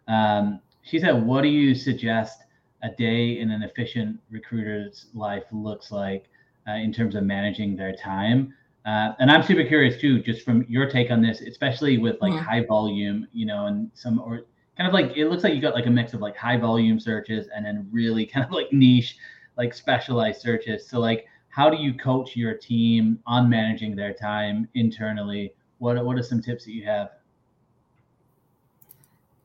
[0.07, 2.41] Um, she said, what do you suggest
[2.83, 6.29] a day in an efficient recruiter's life looks like
[6.67, 8.53] uh, in terms of managing their time?
[8.85, 12.33] Uh, and I'm super curious too, just from your take on this, especially with like
[12.33, 12.39] yeah.
[12.39, 14.45] high volume, you know, and some or
[14.77, 16.99] kind of like it looks like you got like a mix of like high volume
[16.99, 19.17] searches and then really kind of like niche,
[19.57, 20.87] like specialized searches.
[20.87, 26.17] So like, how do you coach your team on managing their time internally what what
[26.17, 27.11] are some tips that you have?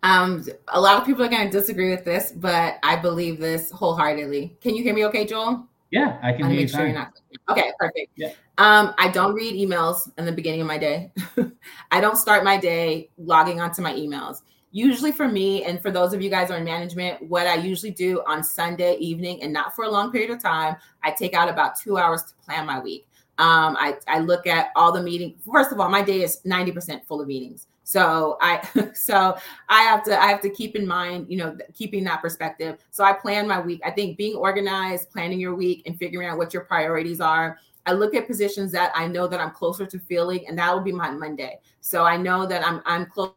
[0.02, 3.70] Um, a lot of people are going to disagree with this, but I believe this
[3.70, 4.56] wholeheartedly.
[4.60, 5.68] Can you hear me okay, Joel?
[5.90, 6.68] Yeah, I can hear you.
[6.68, 7.12] Sure you're not.
[7.50, 8.12] Okay, perfect.
[8.16, 8.32] Yeah.
[8.58, 11.12] Um, I don't read emails in the beginning of my day.
[11.90, 14.42] I don't start my day logging onto my emails.
[14.72, 17.56] usually for me and for those of you guys who are in management, what I
[17.56, 21.34] usually do on Sunday evening and not for a long period of time, I take
[21.34, 23.06] out about two hours to plan my week.
[23.38, 25.40] Um, I, I look at all the meetings.
[25.50, 27.66] First of all, my day is 90% full of meetings.
[27.84, 29.36] So I so
[29.68, 32.78] I have to I have to keep in mind, you know, keeping that perspective.
[32.90, 33.80] So I plan my week.
[33.84, 37.58] I think being organized, planning your week and figuring out what your priorities are.
[37.86, 40.82] I look at positions that I know that I'm closer to feeling and that will
[40.82, 41.58] be my Monday.
[41.80, 43.32] So I know that I'm I'm close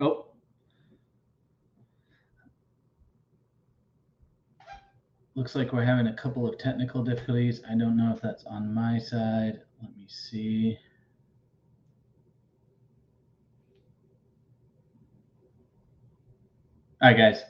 [0.00, 0.26] Oh.
[5.34, 7.62] Looks like we're having a couple of technical difficulties.
[7.70, 9.60] I don't know if that's on my side.
[9.82, 10.78] Let me see.
[17.02, 17.42] All right, guys.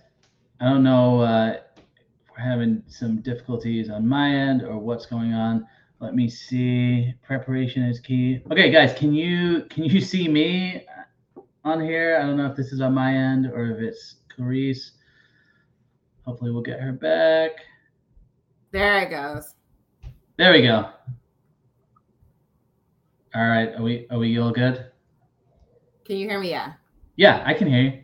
[0.61, 5.35] I don't know uh, if we're having some difficulties on my end or what's going
[5.35, 5.67] on.
[6.01, 7.13] Let me see.
[7.23, 8.41] Preparation is key.
[8.51, 10.87] Okay, guys, can you can you see me
[11.65, 12.19] on here?
[12.19, 14.93] I don't know if this is on my end or if it's Clarisce.
[16.25, 17.51] Hopefully, we'll get her back.
[18.71, 19.55] There it goes.
[20.39, 20.89] There we go.
[23.35, 24.87] All right, are we are we all good?
[26.05, 26.51] Can you hear me?
[26.51, 26.75] Yeah.
[27.17, 28.03] Yeah, I can hear you.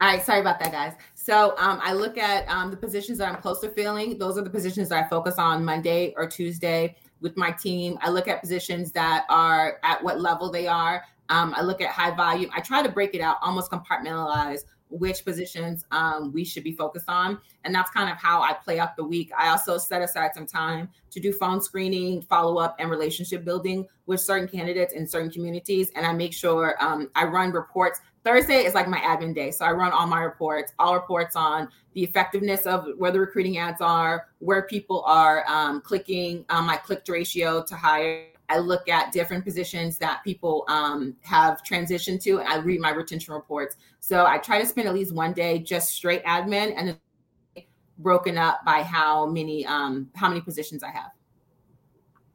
[0.00, 0.94] All right, sorry about that, guys.
[1.14, 4.18] So um, I look at um, the positions that I'm close to filling.
[4.18, 7.98] Those are the positions that I focus on Monday or Tuesday with my team.
[8.00, 11.04] I look at positions that are at what level they are.
[11.28, 12.50] Um, I look at high volume.
[12.54, 14.60] I try to break it out, almost compartmentalize
[14.90, 17.38] which positions um, we should be focused on.
[17.64, 19.30] And that's kind of how I play out the week.
[19.36, 23.86] I also set aside some time to do phone screening, follow up, and relationship building
[24.06, 25.90] with certain candidates in certain communities.
[25.94, 28.00] And I make sure um, I run reports.
[28.24, 29.50] Thursday is like my admin day.
[29.50, 33.58] So I run all my reports, all reports on the effectiveness of where the recruiting
[33.58, 38.88] ads are, where people are um, clicking, um, my click ratio to hire I look
[38.88, 43.76] at different positions that people um, have transitioned to, and I read my retention reports.
[44.00, 47.64] So I try to spend at least one day just straight admin, and then
[47.98, 51.12] broken up by how many um, how many positions I have.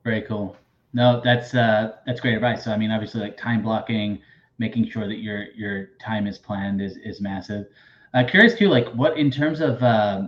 [0.03, 0.55] Very cool.
[0.93, 2.63] No, that's uh, that's great advice.
[2.63, 4.21] So I mean, obviously, like time blocking,
[4.57, 7.65] making sure that your your time is planned is is massive.
[8.13, 10.27] Uh, curious too, like what in terms of, uh,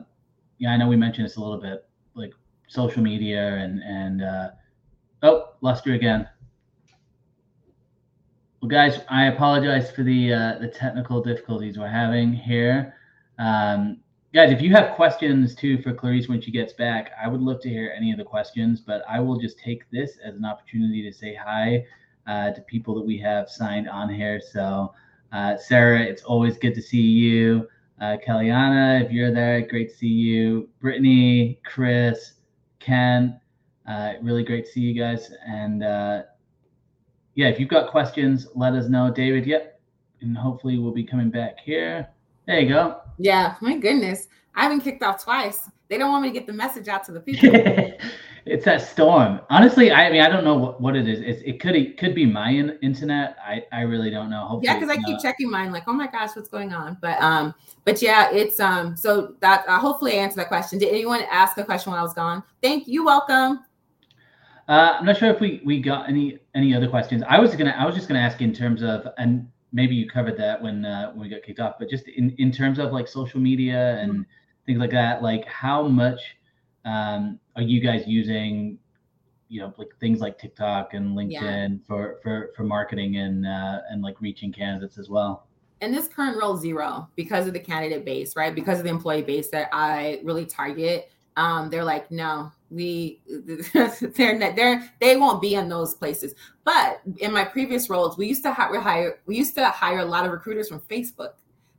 [0.57, 2.33] yeah, I know we mentioned this a little bit, like
[2.67, 4.49] social media and and uh,
[5.23, 6.27] Oh, lost you again.
[8.61, 12.95] Well, guys, I apologize for the uh, the technical difficulties we're having here.
[13.39, 13.99] Um,
[14.33, 17.61] guys, if you have questions too for Clarisce when she gets back, I would love
[17.61, 18.81] to hear any of the questions.
[18.81, 21.85] But I will just take this as an opportunity to say hi
[22.27, 24.39] uh, to people that we have signed on here.
[24.39, 24.93] So,
[25.31, 27.67] uh, Sarah, it's always good to see you.
[27.99, 30.69] Uh, Kellyanna, if you're there, great to see you.
[30.79, 32.33] Brittany, Chris,
[32.79, 33.39] Ken.
[33.87, 35.31] Uh, really great to see you guys.
[35.45, 36.23] And uh,
[37.35, 39.11] yeah, if you've got questions, let us know.
[39.11, 39.79] David, yep.
[40.21, 42.09] And hopefully we'll be coming back here.
[42.47, 43.01] There you go.
[43.17, 44.27] Yeah, my goodness.
[44.55, 45.69] I've been kicked off twice.
[45.87, 47.49] They don't want me to get the message out to the people.
[48.45, 49.39] it's that storm.
[49.49, 51.21] Honestly, I mean, I don't know what, what it is.
[51.21, 53.37] It's, it could it could be my in, internet.
[53.45, 54.41] I, I really don't know.
[54.41, 56.97] Hopefully, yeah, because I keep checking mine, like, oh my gosh, what's going on?
[57.01, 57.53] But um,
[57.85, 58.97] but yeah, it's um.
[58.97, 60.79] So that uh, hopefully I answered that question.
[60.79, 62.43] Did anyone ask a question when I was gone?
[62.61, 63.05] Thank you.
[63.05, 63.59] Welcome.
[64.67, 67.23] Uh, I'm not sure if we we got any any other questions.
[67.27, 70.37] I was gonna I was just gonna ask in terms of and maybe you covered
[70.37, 73.07] that when uh, when we got kicked off, but just in in terms of like
[73.07, 74.21] social media and mm-hmm.
[74.65, 76.19] things like that, like how much
[76.85, 78.77] um, are you guys using?
[79.49, 81.87] You know, like things like TikTok and LinkedIn yeah.
[81.87, 85.47] for for for marketing and uh, and like reaching candidates as well.
[85.79, 88.53] In this current role, zero because of the candidate base, right?
[88.53, 91.11] Because of the employee base that I really target.
[91.37, 93.21] Um, they're like, no, we
[93.73, 96.35] they're not, they're they won't be in those places.
[96.65, 100.25] But in my previous roles we used to hire we used to hire a lot
[100.25, 101.33] of recruiters from facebook.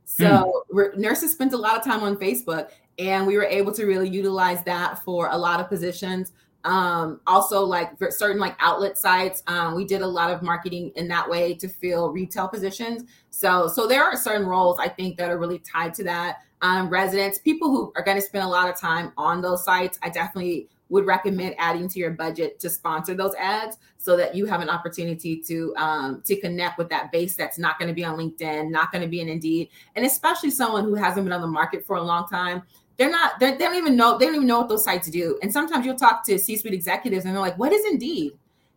[0.05, 0.97] So mm.
[0.97, 4.63] nurses spent a lot of time on facebook and we were able to really utilize
[4.63, 6.31] that for a lot of positions.
[6.63, 11.07] Um also like certain like outlet sites um we did a lot of marketing in
[11.09, 13.03] that way to fill retail positions.
[13.29, 16.89] So so there are certain roles i think that are really tied to that um
[16.89, 20.09] residents people who are going to spend a lot of time on those sites i
[20.09, 24.61] definitely would recommend adding to your budget to sponsor those ads so that you have
[24.61, 28.17] an opportunity to um, to connect with that base that's not going to be on
[28.17, 31.47] LinkedIn, not going to be in Indeed, and especially someone who hasn't been on the
[31.47, 32.63] market for a long time.
[32.97, 33.39] They're not.
[33.39, 34.17] They're, they do not even know.
[34.17, 35.39] They don't even know what those sites do.
[35.41, 38.33] And sometimes you'll talk to C-suite executives, and they're like, "What is Indeed?"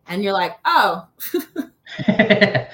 [0.07, 1.07] And you're like, "Oh."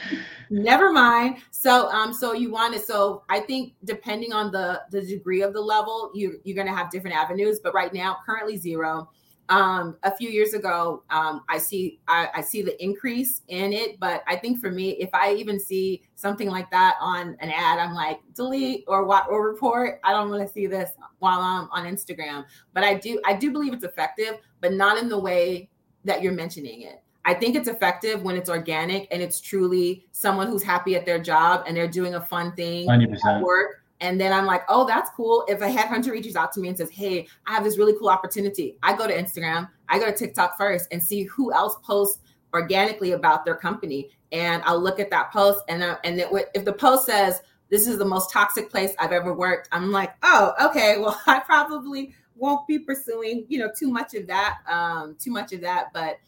[0.49, 5.01] never mind so um so you want to so i think depending on the the
[5.01, 9.09] degree of the level you you're to have different avenues but right now currently zero
[9.49, 13.99] um, a few years ago, um, I see I, I, see the increase in it.
[13.99, 17.79] But I think for me, if I even see something like that on an ad,
[17.79, 19.99] I'm like delete or what or report.
[20.03, 22.45] I don't want to see this while I'm on Instagram.
[22.73, 25.69] But I do I do believe it's effective, but not in the way
[26.05, 27.03] that you're mentioning it.
[27.25, 31.19] I think it's effective when it's organic and it's truly someone who's happy at their
[31.19, 33.19] job and they're doing a fun thing 100%.
[33.25, 35.43] at work and then I'm like, oh, that's cool.
[35.47, 38.09] If a headhunter reaches out to me and says, hey, I have this really cool
[38.09, 42.19] opportunity, I go to Instagram, I go to TikTok first and see who else posts
[42.53, 44.09] organically about their company.
[44.31, 45.59] And I'll look at that post.
[45.67, 49.11] And, uh, and it, if the post says, this is the most toxic place I've
[49.11, 53.89] ever worked, I'm like, oh, okay, well, I probably won't be pursuing, you know, too
[53.89, 55.87] much of that, um, too much of that.
[55.93, 56.19] But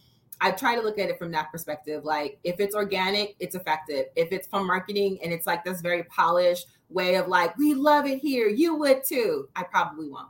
[0.42, 2.04] I try to look at it from that perspective.
[2.04, 4.08] Like if it's organic, it's effective.
[4.16, 8.06] If it's from marketing and it's like this very polished, way of like, we love
[8.06, 8.48] it here.
[8.50, 9.48] You would too.
[9.56, 10.30] I probably won't.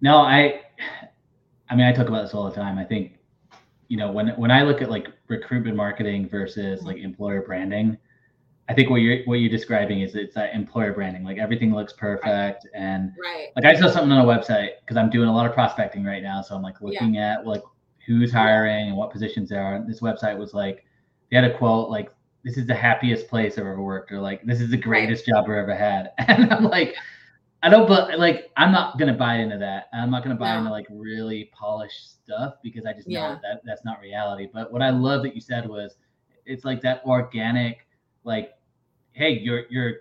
[0.00, 0.62] No, I,
[1.70, 2.78] I mean, I talk about this all the time.
[2.78, 3.12] I think,
[3.88, 7.96] you know, when when I look at like recruitment marketing versus like employer branding,
[8.68, 11.22] I think what you're what you're describing is it's that employer branding.
[11.22, 13.48] Like everything looks perfect, and right.
[13.54, 16.22] like I saw something on a website because I'm doing a lot of prospecting right
[16.22, 16.42] now.
[16.42, 17.34] So I'm like looking yeah.
[17.34, 17.62] at like
[18.06, 19.74] who's hiring and what positions there are.
[19.76, 20.84] And this website was like
[21.30, 22.10] they had a quote like
[22.44, 25.44] this is the happiest place I've ever worked, or like this is the greatest job
[25.44, 26.12] I've ever had.
[26.28, 26.94] And I'm like,
[27.62, 29.88] I don't, but like I'm not gonna buy into that.
[29.92, 30.58] I'm not gonna buy no.
[30.60, 33.38] into like really polished stuff because I just know yeah.
[33.42, 34.48] that that's not reality.
[34.52, 35.96] But what I love that you said was,
[36.44, 37.88] it's like that organic,
[38.22, 38.52] like,
[39.12, 39.94] hey, you're you're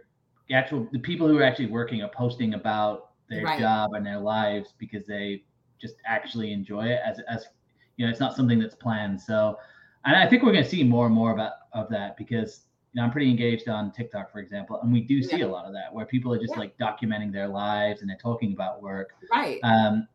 [0.51, 3.59] actual the people who are actually working are posting about their right.
[3.59, 5.43] job and their lives because they
[5.81, 7.47] just actually enjoy it as as
[7.97, 9.57] you know it's not something that's planned so
[10.05, 12.61] and I think we're going to see more and more about of that because
[12.93, 15.45] you know, I'm pretty engaged on TikTok, for example, and we do see yeah.
[15.45, 16.59] a lot of that where people are just yeah.
[16.59, 19.09] like documenting their lives and they're talking about work.
[19.29, 19.59] Right.
[19.63, 20.07] Um,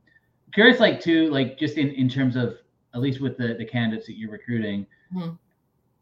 [0.55, 2.57] curious, like too, like just in in terms of
[2.95, 5.33] at least with the the candidates that you're recruiting, mm-hmm.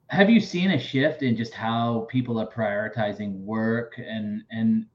[0.06, 4.86] have you seen a shift in just how people are prioritizing work and and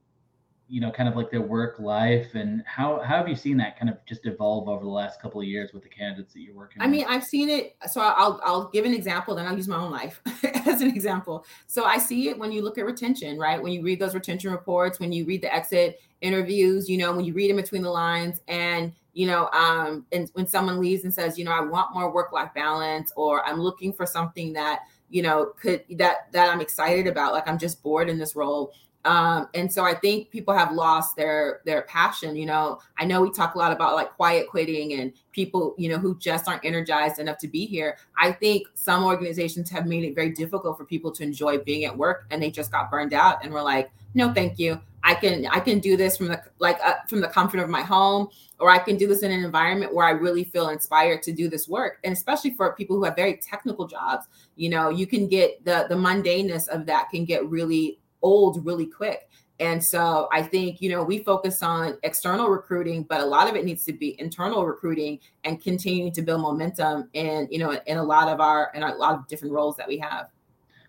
[0.68, 2.34] you know kind of like their work life?
[2.34, 5.40] And how how have you seen that kind of just evolve over the last couple
[5.40, 6.92] of years with the candidates that you're working i with?
[6.92, 9.90] mean i've seen it so i'll i'll give an example then i'll use my own
[9.90, 10.20] life
[10.66, 11.44] as an example.
[11.66, 13.62] So i see it when you look at retention right?
[13.62, 17.24] When you read those retention reports when you read the exit interviews you know when
[17.24, 21.12] you read in between the lines and you know um and when someone leaves and
[21.12, 24.80] says you know i want more work life balance or i'm looking for something that
[25.10, 28.72] you know could that that i'm excited about like i'm just bored in this role
[29.04, 32.36] um, and so I think people have lost their their passion.
[32.36, 35.90] You know, I know we talk a lot about like quiet quitting and people, you
[35.90, 37.98] know, who just aren't energized enough to be here.
[38.18, 41.96] I think some organizations have made it very difficult for people to enjoy being at
[41.96, 44.80] work, and they just got burned out and we're like, no, thank you.
[45.02, 47.82] I can I can do this from the like uh, from the comfort of my
[47.82, 51.32] home, or I can do this in an environment where I really feel inspired to
[51.32, 51.98] do this work.
[52.04, 55.84] And especially for people who have very technical jobs, you know, you can get the
[55.90, 59.28] the mundaneness of that can get really old really quick.
[59.60, 63.54] And so I think, you know, we focus on external recruiting, but a lot of
[63.54, 67.98] it needs to be internal recruiting and continuing to build momentum in, you know, in
[67.98, 70.26] a lot of our, in a lot of different roles that we have.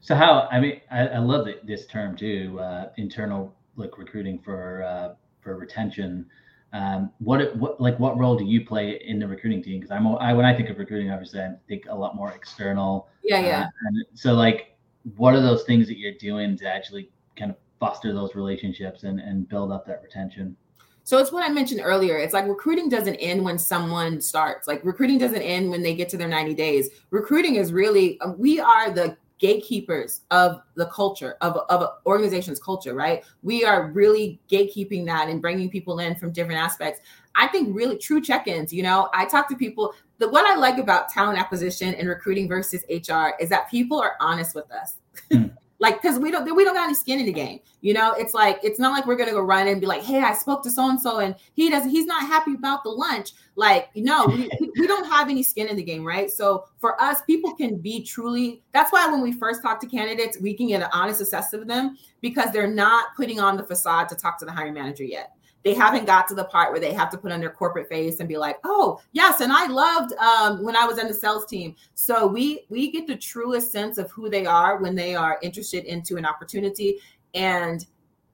[0.01, 4.39] So how, I mean, I, I love it, this term too, uh, internal like recruiting
[4.39, 6.25] for, uh, for retention.
[6.73, 9.79] Um, what, what, like what role do you play in the recruiting team?
[9.79, 13.09] Cause I'm, I, when I think of recruiting, obviously I think a lot more external.
[13.23, 13.41] Yeah.
[13.41, 13.61] Yeah.
[13.61, 14.75] Uh, and so like,
[15.17, 19.19] what are those things that you're doing to actually kind of foster those relationships and,
[19.19, 20.55] and build up that retention.
[21.03, 22.17] So it's what I mentioned earlier.
[22.17, 24.67] It's like recruiting doesn't end when someone starts.
[24.67, 26.89] Like recruiting doesn't end when they get to their 90 days.
[27.11, 32.59] Recruiting is really uh, we are the gatekeepers of the culture of of an organization's
[32.59, 33.23] culture, right?
[33.43, 37.01] We are really gatekeeping that and bringing people in from different aspects.
[37.35, 40.79] I think really true check-ins, you know, I talk to people the what I like
[40.79, 44.95] about talent acquisition and recruiting versus HR is that people are honest with us.
[45.31, 48.13] Mm like because we don't we don't got any skin in the game you know?
[48.13, 50.63] It's like it's not like we're gonna go run and be like hey i spoke
[50.63, 53.33] to so and so and he doesn't he's not happy about the lunch.
[53.55, 56.31] Like you know we, we don't have any skin in the game right?
[56.31, 60.39] So for us people can be truly that's why when we first talk to candidates
[60.39, 64.09] we can get an honest assessment of them because they're not putting on the facade
[64.09, 65.33] to talk to the hiring manager yet
[65.65, 68.19] they haven't got to the part where they have to put on their corporate face
[68.19, 71.47] and be like, "Oh, yes, and I loved um, when I was in the sales
[71.47, 75.39] team." So we we get the truest sense of who they are when they are
[75.41, 76.99] interested into an opportunity,
[77.33, 77.85] and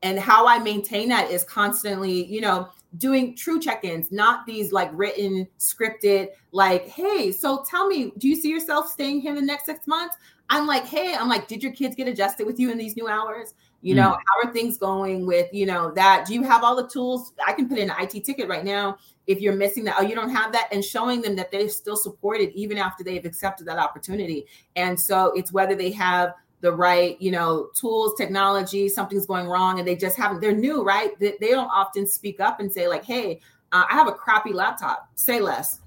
[0.04, 2.68] and how I maintain that is constantly, you know,
[2.98, 8.36] doing true check-ins, not these like written, scripted, like, "Hey, so tell me, do you
[8.36, 10.18] see yourself staying here in the next six months?"
[10.50, 13.08] I'm like, "Hey, I'm like, did your kids get adjusted with you in these new
[13.08, 14.14] hours?" You know, mm.
[14.16, 16.26] how are things going with, you know, that?
[16.28, 17.34] Do you have all the tools?
[17.46, 19.96] I can put in an IT ticket right now if you're missing that.
[19.98, 23.26] Oh, you don't have that, and showing them that they're still supported even after they've
[23.26, 24.46] accepted that opportunity.
[24.76, 29.80] And so it's whether they have the right, you know, tools, technology, something's going wrong,
[29.80, 30.42] and they just haven't.
[30.42, 31.18] They're new, right?
[31.20, 34.54] They, they don't often speak up and say like, "Hey, uh, I have a crappy
[34.54, 35.10] laptop.
[35.16, 35.81] Say less."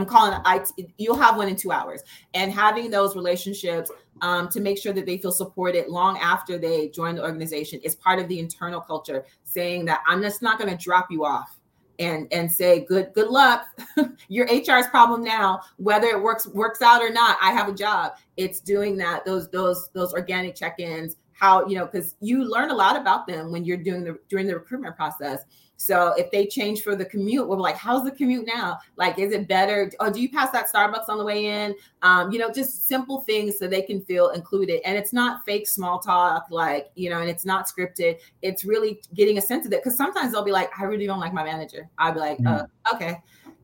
[0.00, 0.40] I'm calling
[0.78, 0.90] it.
[0.96, 2.02] You'll have one in two hours.
[2.34, 3.90] And having those relationships
[4.22, 7.94] um, to make sure that they feel supported long after they join the organization is
[7.96, 11.56] part of the internal culture, saying that I'm just not going to drop you off
[11.98, 13.66] and and say good good luck
[14.28, 18.12] your hr's problem now whether it works works out or not i have a job
[18.38, 22.74] it's doing that those those those organic check-ins how you know because you learn a
[22.74, 25.44] lot about them when you're doing the during the recruitment process
[25.80, 28.78] so if they change for the commute, we're like, how's the commute now?
[28.96, 29.90] Like, is it better?
[29.98, 31.74] Or do you pass that Starbucks on the way in?
[32.02, 34.82] Um, you know, just simple things so they can feel included.
[34.84, 38.18] And it's not fake small talk, like, you know, and it's not scripted.
[38.42, 39.82] It's really getting a sense of it.
[39.82, 41.88] Cause sometimes they'll be like, I really don't like my manager.
[41.96, 42.60] I'll be like, mm.
[42.60, 43.16] uh, okay.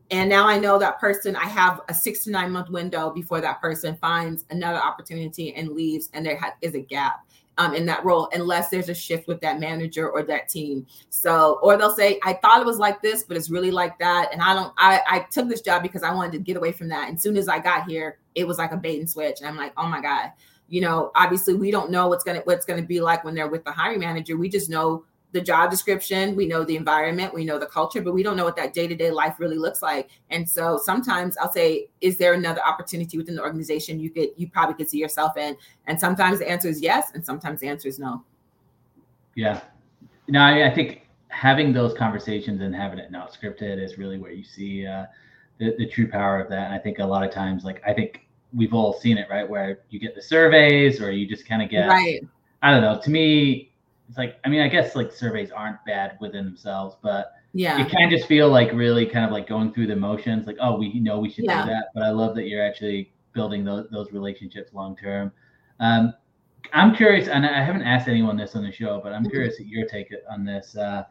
[0.09, 3.41] And now I know that person, I have a six to nine month window before
[3.41, 7.26] that person finds another opportunity and leaves, and there ha- is a gap
[7.57, 10.85] um, in that role unless there's a shift with that manager or that team.
[11.09, 14.29] So, or they'll say, I thought it was like this, but it's really like that.
[14.31, 16.87] And I don't, I, I took this job because I wanted to get away from
[16.89, 17.09] that.
[17.09, 19.39] And soon as I got here, it was like a bait and switch.
[19.39, 20.31] And I'm like, oh my God,
[20.69, 23.33] you know, obviously we don't know what's going to, what's going to be like when
[23.33, 24.37] they're with the hiring manager.
[24.37, 25.05] We just know
[25.37, 28.43] the job description, we know the environment, we know the culture, but we don't know
[28.43, 30.09] what that day to day life really looks like.
[30.31, 34.49] And so sometimes I'll say, is there another opportunity within the organization you could, you
[34.49, 35.55] probably could see yourself in?
[35.85, 38.23] And sometimes the answer is yes, and sometimes the answer is no.
[39.35, 39.61] Yeah.
[40.27, 44.31] No, I, I think having those conversations and having it not scripted is really where
[44.31, 45.05] you see uh,
[45.59, 46.65] the, the true power of that.
[46.65, 49.47] And I think a lot of times, like, I think we've all seen it, right?
[49.47, 52.21] Where you get the surveys or you just kind of get, right.
[52.63, 53.71] I don't know, to me,
[54.07, 57.91] it's like I mean I guess like surveys aren't bad within themselves, but yeah, it
[57.91, 60.47] kind of just feel like really kind of like going through the motions.
[60.47, 61.63] Like oh, we know we should yeah.
[61.63, 65.31] do that, but I love that you're actually building those those relationships long term.
[65.79, 66.13] Um,
[66.73, 69.31] I'm curious, and I haven't asked anyone this on the show, but I'm mm-hmm.
[69.31, 70.75] curious at your take on this.
[70.75, 71.03] Uh,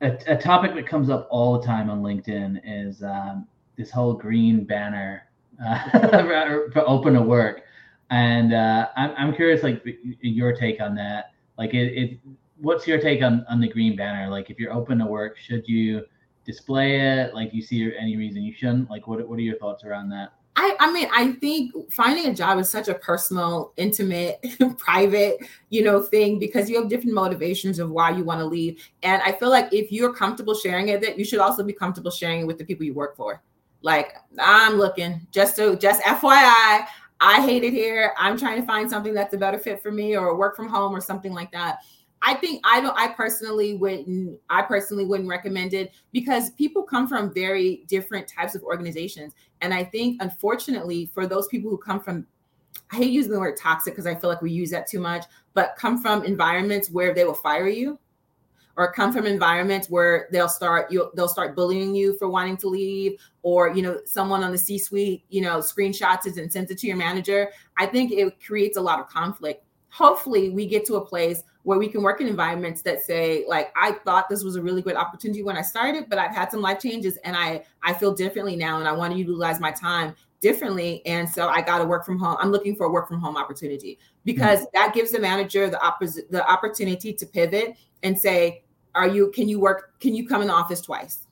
[0.00, 3.46] a, a, topic that comes up all the time on LinkedIn is um,
[3.76, 5.28] this whole green banner
[5.64, 5.90] uh,
[6.72, 7.62] for open to work,
[8.10, 9.82] and uh, I'm, I'm curious, like
[10.20, 11.32] your take on that.
[11.62, 12.18] Like it, it
[12.58, 14.28] what's your take on on the green banner?
[14.28, 16.04] Like if you're open to work, should you
[16.44, 17.34] display it?
[17.36, 18.90] Like you see any reason you shouldn't?
[18.90, 20.32] Like what what are your thoughts around that?
[20.56, 24.44] I, I mean, I think finding a job is such a personal, intimate,
[24.76, 25.38] private,
[25.70, 28.82] you know, thing because you have different motivations of why you want to leave.
[29.04, 32.10] And I feel like if you're comfortable sharing it, that you should also be comfortable
[32.10, 33.40] sharing it with the people you work for.
[33.82, 36.86] Like I'm looking just to just FYI,
[37.24, 38.12] I hate it here.
[38.18, 40.92] I'm trying to find something that's a better fit for me or work from home
[40.92, 41.78] or something like that.
[42.20, 47.06] I think I don't I personally wouldn't I personally wouldn't recommend it because people come
[47.06, 49.34] from very different types of organizations.
[49.60, 52.26] And I think unfortunately for those people who come from
[52.90, 55.24] I hate using the word toxic because I feel like we use that too much,
[55.54, 58.00] but come from environments where they will fire you
[58.76, 62.68] or come from environments where they'll start you they'll start bullying you for wanting to
[62.68, 66.70] leave or you know someone on the c suite you know screenshots it and sends
[66.70, 69.64] it to your manager i think it creates a lot of conflict.
[69.90, 73.70] Hopefully we get to a place where we can work in environments that say like
[73.76, 76.62] i thought this was a really good opportunity when i started but i've had some
[76.62, 80.14] life changes and i i feel differently now and i want to utilize my time
[80.42, 82.36] differently and so i got to work from home.
[82.40, 83.98] I'm looking for a work from home opportunity.
[84.24, 84.68] Because mm-hmm.
[84.74, 88.61] that gives the manager the opposite the opportunity to pivot and say
[88.94, 91.26] are you can you work can you come in the office twice?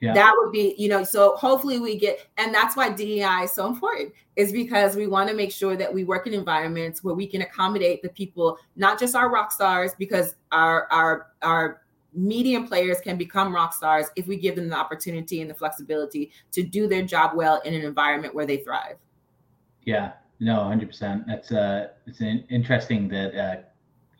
[0.00, 0.12] Yeah.
[0.12, 3.66] that would be you know so hopefully we get and that's why dei is so
[3.66, 7.26] important is because we want to make sure that we work in environments where we
[7.26, 11.84] can accommodate the people not just our rock stars because our our our
[12.14, 16.30] medium players can become rock stars if we give them the opportunity and the flexibility
[16.52, 18.96] to do their job well in an environment where they thrive.
[19.84, 20.12] Yeah.
[20.40, 23.62] No 100% that's uh it's an interesting that uh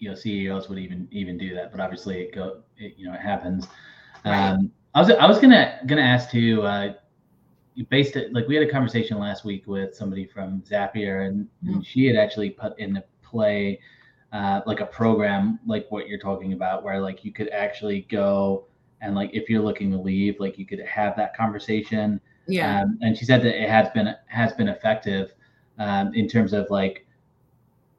[0.04, 3.14] you know CEOs would even even do that, but obviously it go it, you know
[3.14, 3.66] it happens.
[4.26, 6.62] Um, I was I was gonna gonna ask too.
[6.62, 6.92] Uh,
[7.88, 11.74] based it like we had a conversation last week with somebody from Zapier, and, mm-hmm.
[11.74, 13.80] and she had actually put into play
[14.32, 18.66] uh, like a program like what you're talking about, where like you could actually go
[19.00, 22.20] and like if you're looking to leave, like you could have that conversation.
[22.46, 22.82] Yeah.
[22.82, 25.32] Um, and she said that it has been has been effective
[25.78, 27.06] um, in terms of like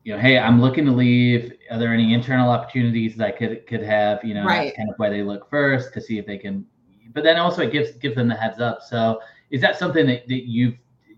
[0.06, 1.52] you know, hey, I'm looking to leave.
[1.72, 4.24] Are there any internal opportunities that I could could have?
[4.24, 4.74] You know, right.
[4.76, 6.66] kind of why they look first to see if they can.
[7.14, 8.82] But then also it gives gives them the heads up.
[8.82, 10.76] So is that something that, that you've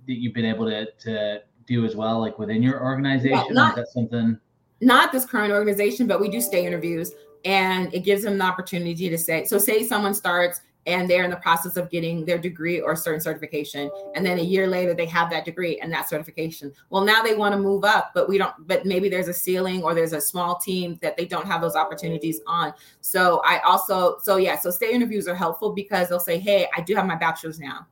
[0.08, 3.54] that you've been able to to do as well, like within your organization?
[3.54, 4.40] Not, is that something?
[4.82, 7.14] not this current organization, but we do stay interviews
[7.46, 11.30] and it gives them the opportunity to say, so say someone starts and they're in
[11.30, 13.92] the process of getting their degree or certain certification.
[14.16, 16.74] And then a year later they have that degree and that certification.
[16.90, 19.84] Well now they want to move up but we don't but maybe there's a ceiling
[19.84, 22.74] or there's a small team that they don't have those opportunities on.
[23.02, 26.82] So i also so yeah so stay interviews are helpful because they'll say hey i
[26.82, 27.86] do have my bachelor's now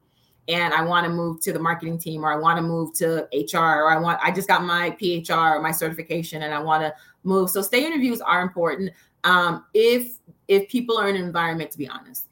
[0.48, 3.28] and i want to move to the marketing team or i want to move to
[3.34, 6.82] hr or i want i just got my phr or my certification and i want
[6.82, 6.94] to
[7.26, 7.50] move.
[7.50, 8.92] So stay interviews are important
[9.24, 12.28] um, if if people are in an environment to be honest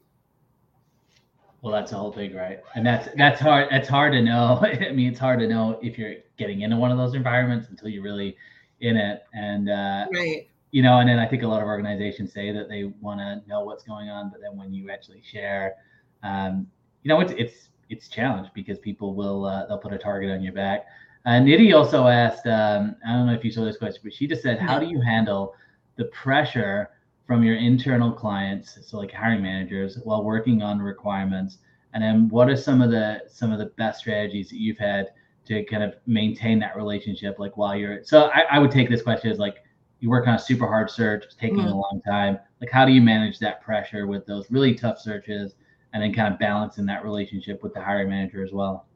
[1.63, 2.59] well, that's the whole thing, right?
[2.75, 3.69] And that's that's hard.
[3.71, 4.59] That's hard to know.
[4.61, 7.87] I mean, it's hard to know if you're getting into one of those environments until
[7.87, 8.35] you're really
[8.81, 9.23] in it.
[9.33, 10.49] And uh, right.
[10.71, 13.41] You know, and then I think a lot of organizations say that they want to
[13.47, 15.75] know what's going on, but then when you actually share,
[16.23, 16.67] um,
[17.03, 20.41] you know, it's it's it's challenged because people will uh, they'll put a target on
[20.41, 20.85] your back.
[21.25, 24.27] Uh, Nidhi also asked, um, I don't know if you saw this question, but she
[24.27, 25.55] just said, "How do you handle
[25.95, 26.89] the pressure
[27.25, 31.59] from your internal clients, so like hiring managers, while working on requirements?
[31.93, 35.11] And then what are some of the some of the best strategies that you've had
[35.45, 37.39] to kind of maintain that relationship?
[37.39, 39.57] Like while you're so I, I would take this question as like
[39.99, 41.67] you work on a super hard search, it's taking mm-hmm.
[41.67, 42.39] a long time.
[42.59, 45.55] Like how do you manage that pressure with those really tough searches
[45.93, 48.87] and then kind of balancing that relationship with the hiring manager as well?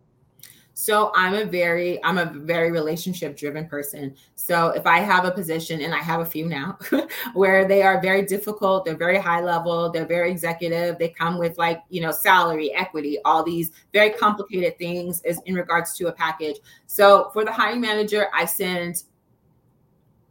[0.80, 4.15] So I'm a very I'm a very relationship driven person.
[4.36, 6.78] So if I have a position and I have a few now
[7.34, 11.57] where they are very difficult, they're very high level, they're very executive, they come with
[11.57, 16.11] like, you know, salary, equity, all these very complicated things is in regards to a
[16.11, 16.57] package.
[16.86, 19.01] So for the hiring manager, I send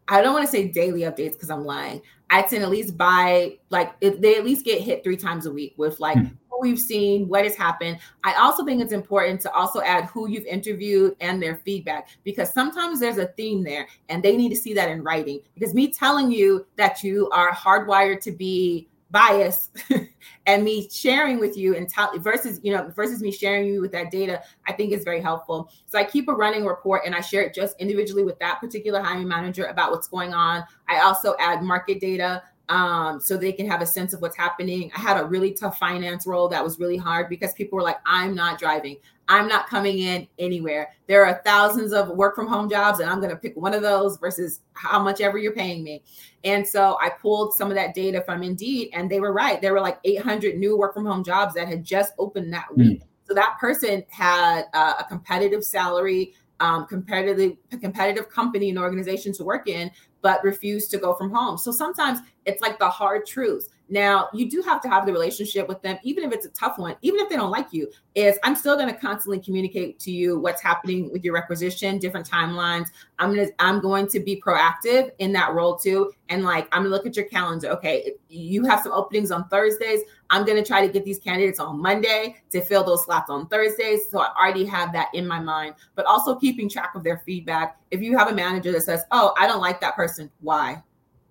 [0.07, 2.03] I don't want to say daily updates because I'm lying.
[2.31, 5.51] I tend at least buy like if they at least get hit three times a
[5.51, 6.27] week with like hmm
[6.61, 7.99] we've seen, what has happened.
[8.25, 12.53] I also think it's important to also add who you've interviewed and their feedback because
[12.53, 15.41] sometimes there's a theme there and they need to see that in writing.
[15.55, 19.85] Because me telling you that you are hardwired to be biased
[20.47, 23.93] and me sharing with you and tell versus you know versus me sharing you with
[23.93, 27.21] that data i think is very helpful so i keep a running report and i
[27.21, 31.37] share it just individually with that particular hiring manager about what's going on i also
[31.39, 34.91] add market data um, so they can have a sense of what's happening.
[34.97, 37.99] I had a really tough finance role that was really hard because people were like,
[38.05, 38.97] I'm not driving.
[39.29, 40.93] I'm not coming in anywhere.
[41.07, 43.83] There are thousands of work from home jobs, and I'm going to pick one of
[43.83, 46.03] those versus how much ever you're paying me.
[46.45, 49.61] And so I pulled some of that data from Indeed, and they were right.
[49.61, 53.01] There were like 800 new work from home jobs that had just opened that week.
[53.01, 53.07] Mm.
[53.27, 59.45] So that person had uh, a competitive salary, um, competitive competitive company and organization to
[59.45, 59.91] work in,
[60.23, 61.59] but refused to go from home.
[61.59, 63.69] So sometimes it's like the hard truths.
[63.89, 66.77] Now, you do have to have the relationship with them, even if it's a tough
[66.77, 70.11] one, even if they don't like you, is I'm still going to constantly communicate to
[70.11, 72.89] you what's happening with your requisition, different timelines.
[73.21, 76.13] I'm going to, I'm going to be proactive in that role too.
[76.29, 77.69] And like, I'm gonna look at your calendar.
[77.69, 78.15] Okay.
[78.29, 80.01] You have some openings on Thursdays.
[80.31, 83.47] I'm going to try to get these candidates on Monday to fill those slots on
[83.47, 84.11] Thursdays.
[84.11, 87.79] So I already have that in my mind, but also keeping track of their feedback.
[87.93, 90.29] If you have a manager that says, Oh, I don't like that person.
[90.41, 90.83] Why?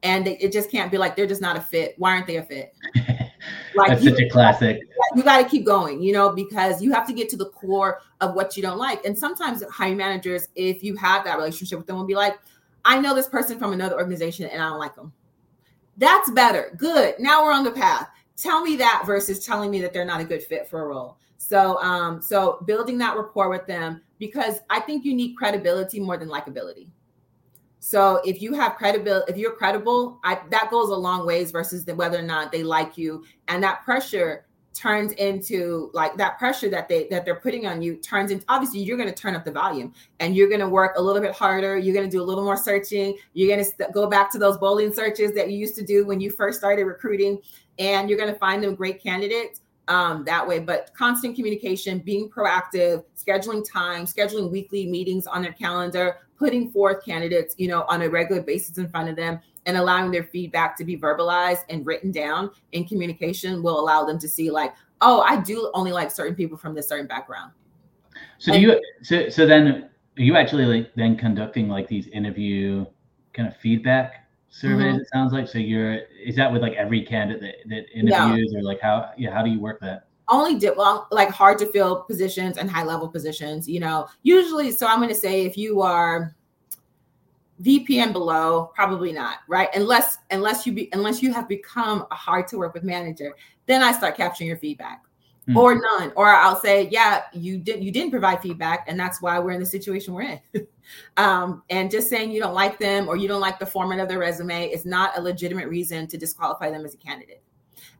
[0.05, 1.95] And it just can't be like they're just not a fit.
[1.97, 2.73] Why aren't they a fit?
[3.75, 4.81] Like that's such a classic.
[5.15, 8.01] You got to keep going, you know, because you have to get to the core
[8.21, 9.05] of what you don't like.
[9.05, 12.39] And sometimes hiring managers, if you have that relationship with them, will be like,
[12.85, 15.13] "I know this person from another organization, and I don't like them."
[15.97, 16.73] That's better.
[16.77, 17.15] Good.
[17.19, 18.09] Now we're on the path.
[18.35, 21.17] Tell me that versus telling me that they're not a good fit for a role.
[21.37, 26.17] So, um, so building that rapport with them because I think you need credibility more
[26.17, 26.87] than likability.
[27.87, 31.85] So if you have credibility, if you're credible, I, that goes a long ways versus
[31.85, 33.23] the, whether or not they like you.
[33.47, 37.95] And that pressure turns into like that pressure that they that they're putting on you
[37.95, 40.97] turns into obviously you're going to turn up the volume and you're going to work
[40.97, 43.71] a little bit harder you're going to do a little more searching you're going to
[43.71, 46.59] st- go back to those Boolean searches that you used to do when you first
[46.59, 47.39] started recruiting
[47.79, 50.59] and you're going to find them great candidates um, that way.
[50.59, 57.05] But constant communication, being proactive, scheduling time, scheduling weekly meetings on their calendar, putting forth
[57.05, 60.77] candidates, you know, on a regular basis in front of them and allowing their feedback
[60.77, 65.21] to be verbalized and written down in communication will allow them to see like, oh,
[65.21, 67.51] I do only like certain people from this certain background.
[68.37, 72.07] So and, do you so so then are you actually like then conducting like these
[72.07, 72.85] interview
[73.33, 75.01] kind of feedback surveys mm-hmm.
[75.01, 78.63] it sounds like so you're is that with like every candidate that, that interviews or
[78.63, 82.01] like how yeah how do you work that only did well like hard to fill
[82.03, 85.81] positions and high level positions you know usually so i'm going to say if you
[85.81, 86.35] are
[87.59, 92.15] vp and below probably not right unless unless you be unless you have become a
[92.15, 93.33] hard to work with manager
[93.65, 95.05] then i start capturing your feedback
[95.47, 95.57] Hmm.
[95.57, 99.37] Or none, or I'll say, yeah, you did you didn't provide feedback, and that's why
[99.37, 100.67] we're in the situation we're in.
[101.17, 104.07] um, and just saying you don't like them or you don't like the format of
[104.07, 107.43] their resume is not a legitimate reason to disqualify them as a candidate.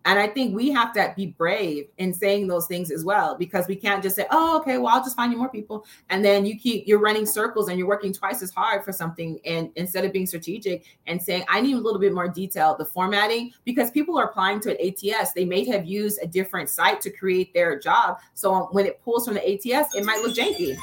[0.06, 3.68] And I think we have to be brave in saying those things as well, because
[3.68, 5.86] we can't just say, oh, okay, well, I'll just find you more people.
[6.10, 9.40] And then you keep, you're running circles and you're working twice as hard for something.
[9.46, 12.86] And instead of being strategic and saying, I need a little bit more detail, the
[12.86, 17.02] formatting, because people are applying to an ATS, they may have used a different site
[17.02, 18.20] to create their job.
[18.36, 20.78] So when it pulls from the ATS, it might look janky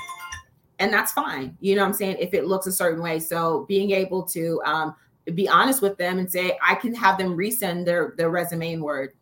[0.82, 1.56] and that's fine.
[1.60, 2.16] You know what I'm saying?
[2.18, 3.20] If it looks a certain way.
[3.20, 4.96] So being able to um,
[5.34, 8.80] be honest with them and say I can have them resend their their resume in
[8.82, 9.12] Word.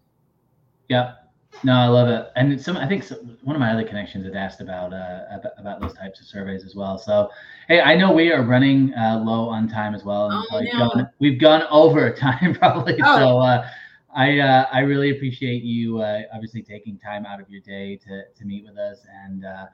[0.89, 1.15] Yeah,
[1.63, 2.31] no, I love it.
[2.37, 5.81] And some I think some, one of my other connections had asked about, uh, about,
[5.81, 6.99] those types of surveys as well.
[6.99, 7.31] So
[7.69, 10.31] hey, I know we are running uh, low on time as well.
[10.33, 12.99] Oh, we've, gone, we've gone over time probably.
[13.03, 13.19] Oh.
[13.19, 13.69] So uh,
[14.15, 18.25] I uh, I really appreciate you uh, obviously taking time out of your day to
[18.37, 19.45] to meet with us and.
[19.45, 19.67] Uh,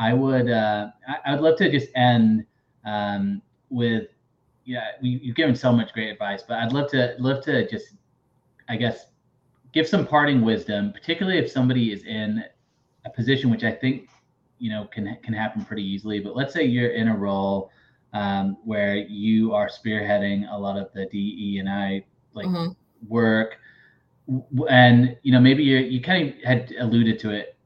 [0.00, 0.92] I would I,
[1.26, 2.46] I would love to just end
[2.84, 4.06] um, with
[4.68, 7.94] yeah, we, you've given so much great advice, but I'd love to love to just,
[8.68, 9.06] I guess,
[9.72, 12.44] give some parting wisdom, particularly if somebody is in
[13.06, 14.10] a position which I think
[14.58, 16.20] you know can can happen pretty easily.
[16.20, 17.70] But let's say you're in a role
[18.12, 22.04] um, where you are spearheading a lot of the DE and I
[22.34, 22.74] like mm-hmm.
[23.08, 23.56] work,
[24.68, 27.56] and you know maybe you you kind of had alluded to it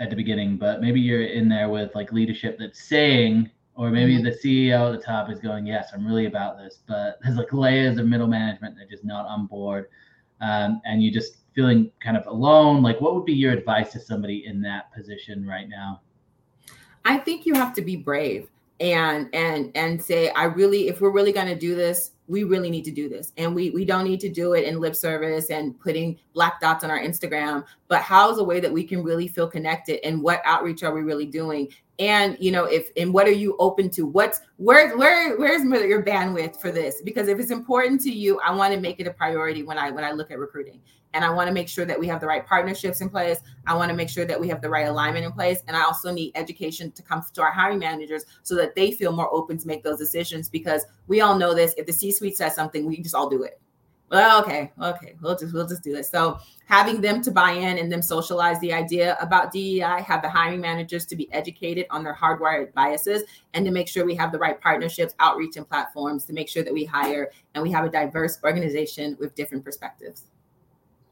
[0.00, 4.16] at the beginning, but maybe you're in there with like leadership that's saying or maybe
[4.16, 4.24] mm-hmm.
[4.24, 7.52] the CEO at the top is going, yes, I'm really about this, but there's like
[7.52, 9.88] layers of middle management that are just not on board,
[10.40, 12.82] um, and you're just feeling kind of alone.
[12.82, 16.00] Like, what would be your advice to somebody in that position right now?
[17.04, 18.48] I think you have to be brave
[18.80, 22.70] and and and say, I really, if we're really going to do this, we really
[22.70, 25.50] need to do this and we we don't need to do it in lip service
[25.50, 29.02] and putting black dots on our instagram but how is a way that we can
[29.02, 31.68] really feel connected and what outreach are we really doing
[32.02, 36.02] and you know if and what are you open to what's where where where's your
[36.02, 39.12] bandwidth for this because if it's important to you i want to make it a
[39.12, 40.80] priority when i when i look at recruiting
[41.14, 43.40] and I want to make sure that we have the right partnerships in place.
[43.66, 45.62] I want to make sure that we have the right alignment in place.
[45.68, 49.12] And I also need education to come to our hiring managers so that they feel
[49.12, 51.74] more open to make those decisions because we all know this.
[51.76, 53.60] If the C-suite says something, we just all do it.
[54.12, 56.10] Well, okay, okay, we'll just we'll just do this.
[56.10, 60.28] So having them to buy in and them socialize the idea about DEI, have the
[60.28, 63.22] hiring managers to be educated on their hardwired biases,
[63.54, 66.62] and to make sure we have the right partnerships, outreach, and platforms to make sure
[66.62, 70.24] that we hire and we have a diverse organization with different perspectives.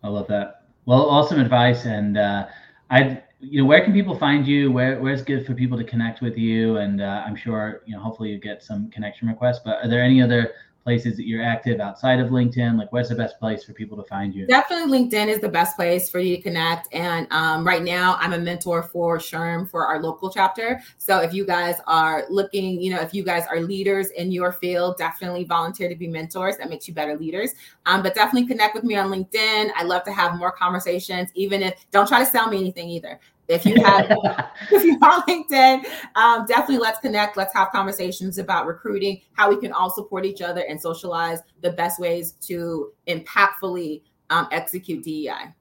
[0.02, 0.66] I love that.
[0.84, 1.86] Well, awesome advice.
[1.86, 2.48] And uh,
[2.90, 4.70] I, you know, where can people find you?
[4.70, 6.76] Where where's good for people to connect with you?
[6.76, 9.60] And uh, I'm sure, you know, hopefully you get some connection requests.
[9.64, 12.78] But are there any other places that you're active outside of LinkedIn?
[12.78, 14.46] Like, what's the best place for people to find you?
[14.46, 16.88] Definitely LinkedIn is the best place for you to connect.
[16.92, 20.80] And um, right now, I'm a mentor for SHRM for our local chapter.
[20.98, 24.52] So if you guys are looking, you know, if you guys are leaders in your
[24.52, 26.56] field, definitely volunteer to be mentors.
[26.56, 27.54] That makes you better leaders.
[27.86, 29.70] Um, but definitely connect with me on LinkedIn.
[29.74, 33.20] I love to have more conversations, even if don't try to sell me anything either.
[33.50, 34.06] If you have,
[34.70, 35.84] if you're LinkedIn,
[36.14, 37.36] um, definitely let's connect.
[37.36, 41.72] Let's have conversations about recruiting, how we can all support each other and socialize the
[41.72, 45.52] best ways to impactfully um, execute DEI.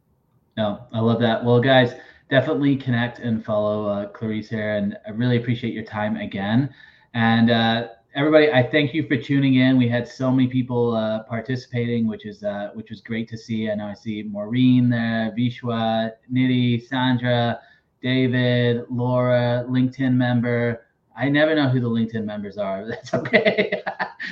[0.56, 1.44] No, I love that.
[1.44, 1.96] Well, guys,
[2.30, 6.74] definitely connect and follow uh, Clarisce here, and I really appreciate your time again.
[7.16, 9.78] And uh, everybody, I thank you for tuning in.
[9.78, 13.72] We had so many people uh, participating, which is uh, which was great to see.
[13.72, 17.60] I know I see Maureen there, Vishwa, Nidhi, Sandra.
[18.02, 20.86] David, Laura, LinkedIn member.
[21.16, 22.86] I never know who the LinkedIn members are.
[22.89, 23.82] That's okay.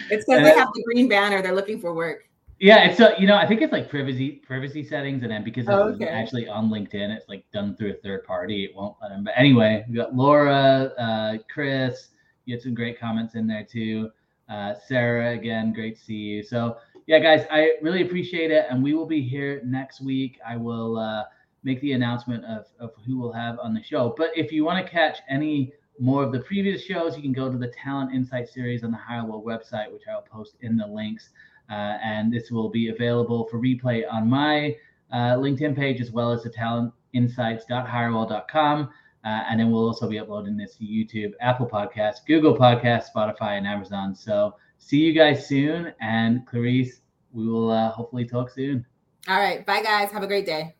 [0.10, 1.42] it's because they have the green banner.
[1.42, 2.28] They're looking for work.
[2.60, 5.68] Yeah, it's so you know, I think it's like privacy privacy settings, and then because
[5.68, 8.64] oh, it's actually on LinkedIn, it's like done through a third party.
[8.64, 9.24] It won't let them.
[9.24, 12.10] But anyway, we got Laura, uh, Chris.
[12.46, 14.10] You had some great comments in there too.
[14.50, 16.44] Uh, Sarah, again, great to see you.
[16.44, 20.40] So yeah, guys, I really appreciate it, and we will be here next week.
[20.48, 20.98] I will.
[20.98, 21.26] Uh,
[21.64, 24.14] make the announcement of, of who we'll have on the show.
[24.18, 27.52] But if you want to catch any more of the previous shows, you can go
[27.52, 31.30] to the Talent Insight series on the HireWell website, which I'll post in the links.
[31.70, 34.78] Uh, and this will be available for replay on my
[35.12, 38.90] uh, LinkedIn page as well as the talentinsights.hirewell.com.
[39.26, 43.58] Uh, and then we'll also be uploading this to YouTube, Apple Podcasts, Google Podcasts, Spotify,
[43.58, 44.16] and Amazon.
[44.16, 45.94] So see you guys soon.
[46.00, 47.02] And Clarisce,
[47.34, 48.86] we will uh, hopefully talk soon.
[49.28, 49.66] All right.
[49.66, 50.12] Bye, guys.
[50.12, 50.78] Have a great day.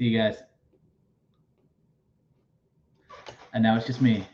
[0.00, 0.42] See you guys.
[3.52, 4.26] And now it's just me.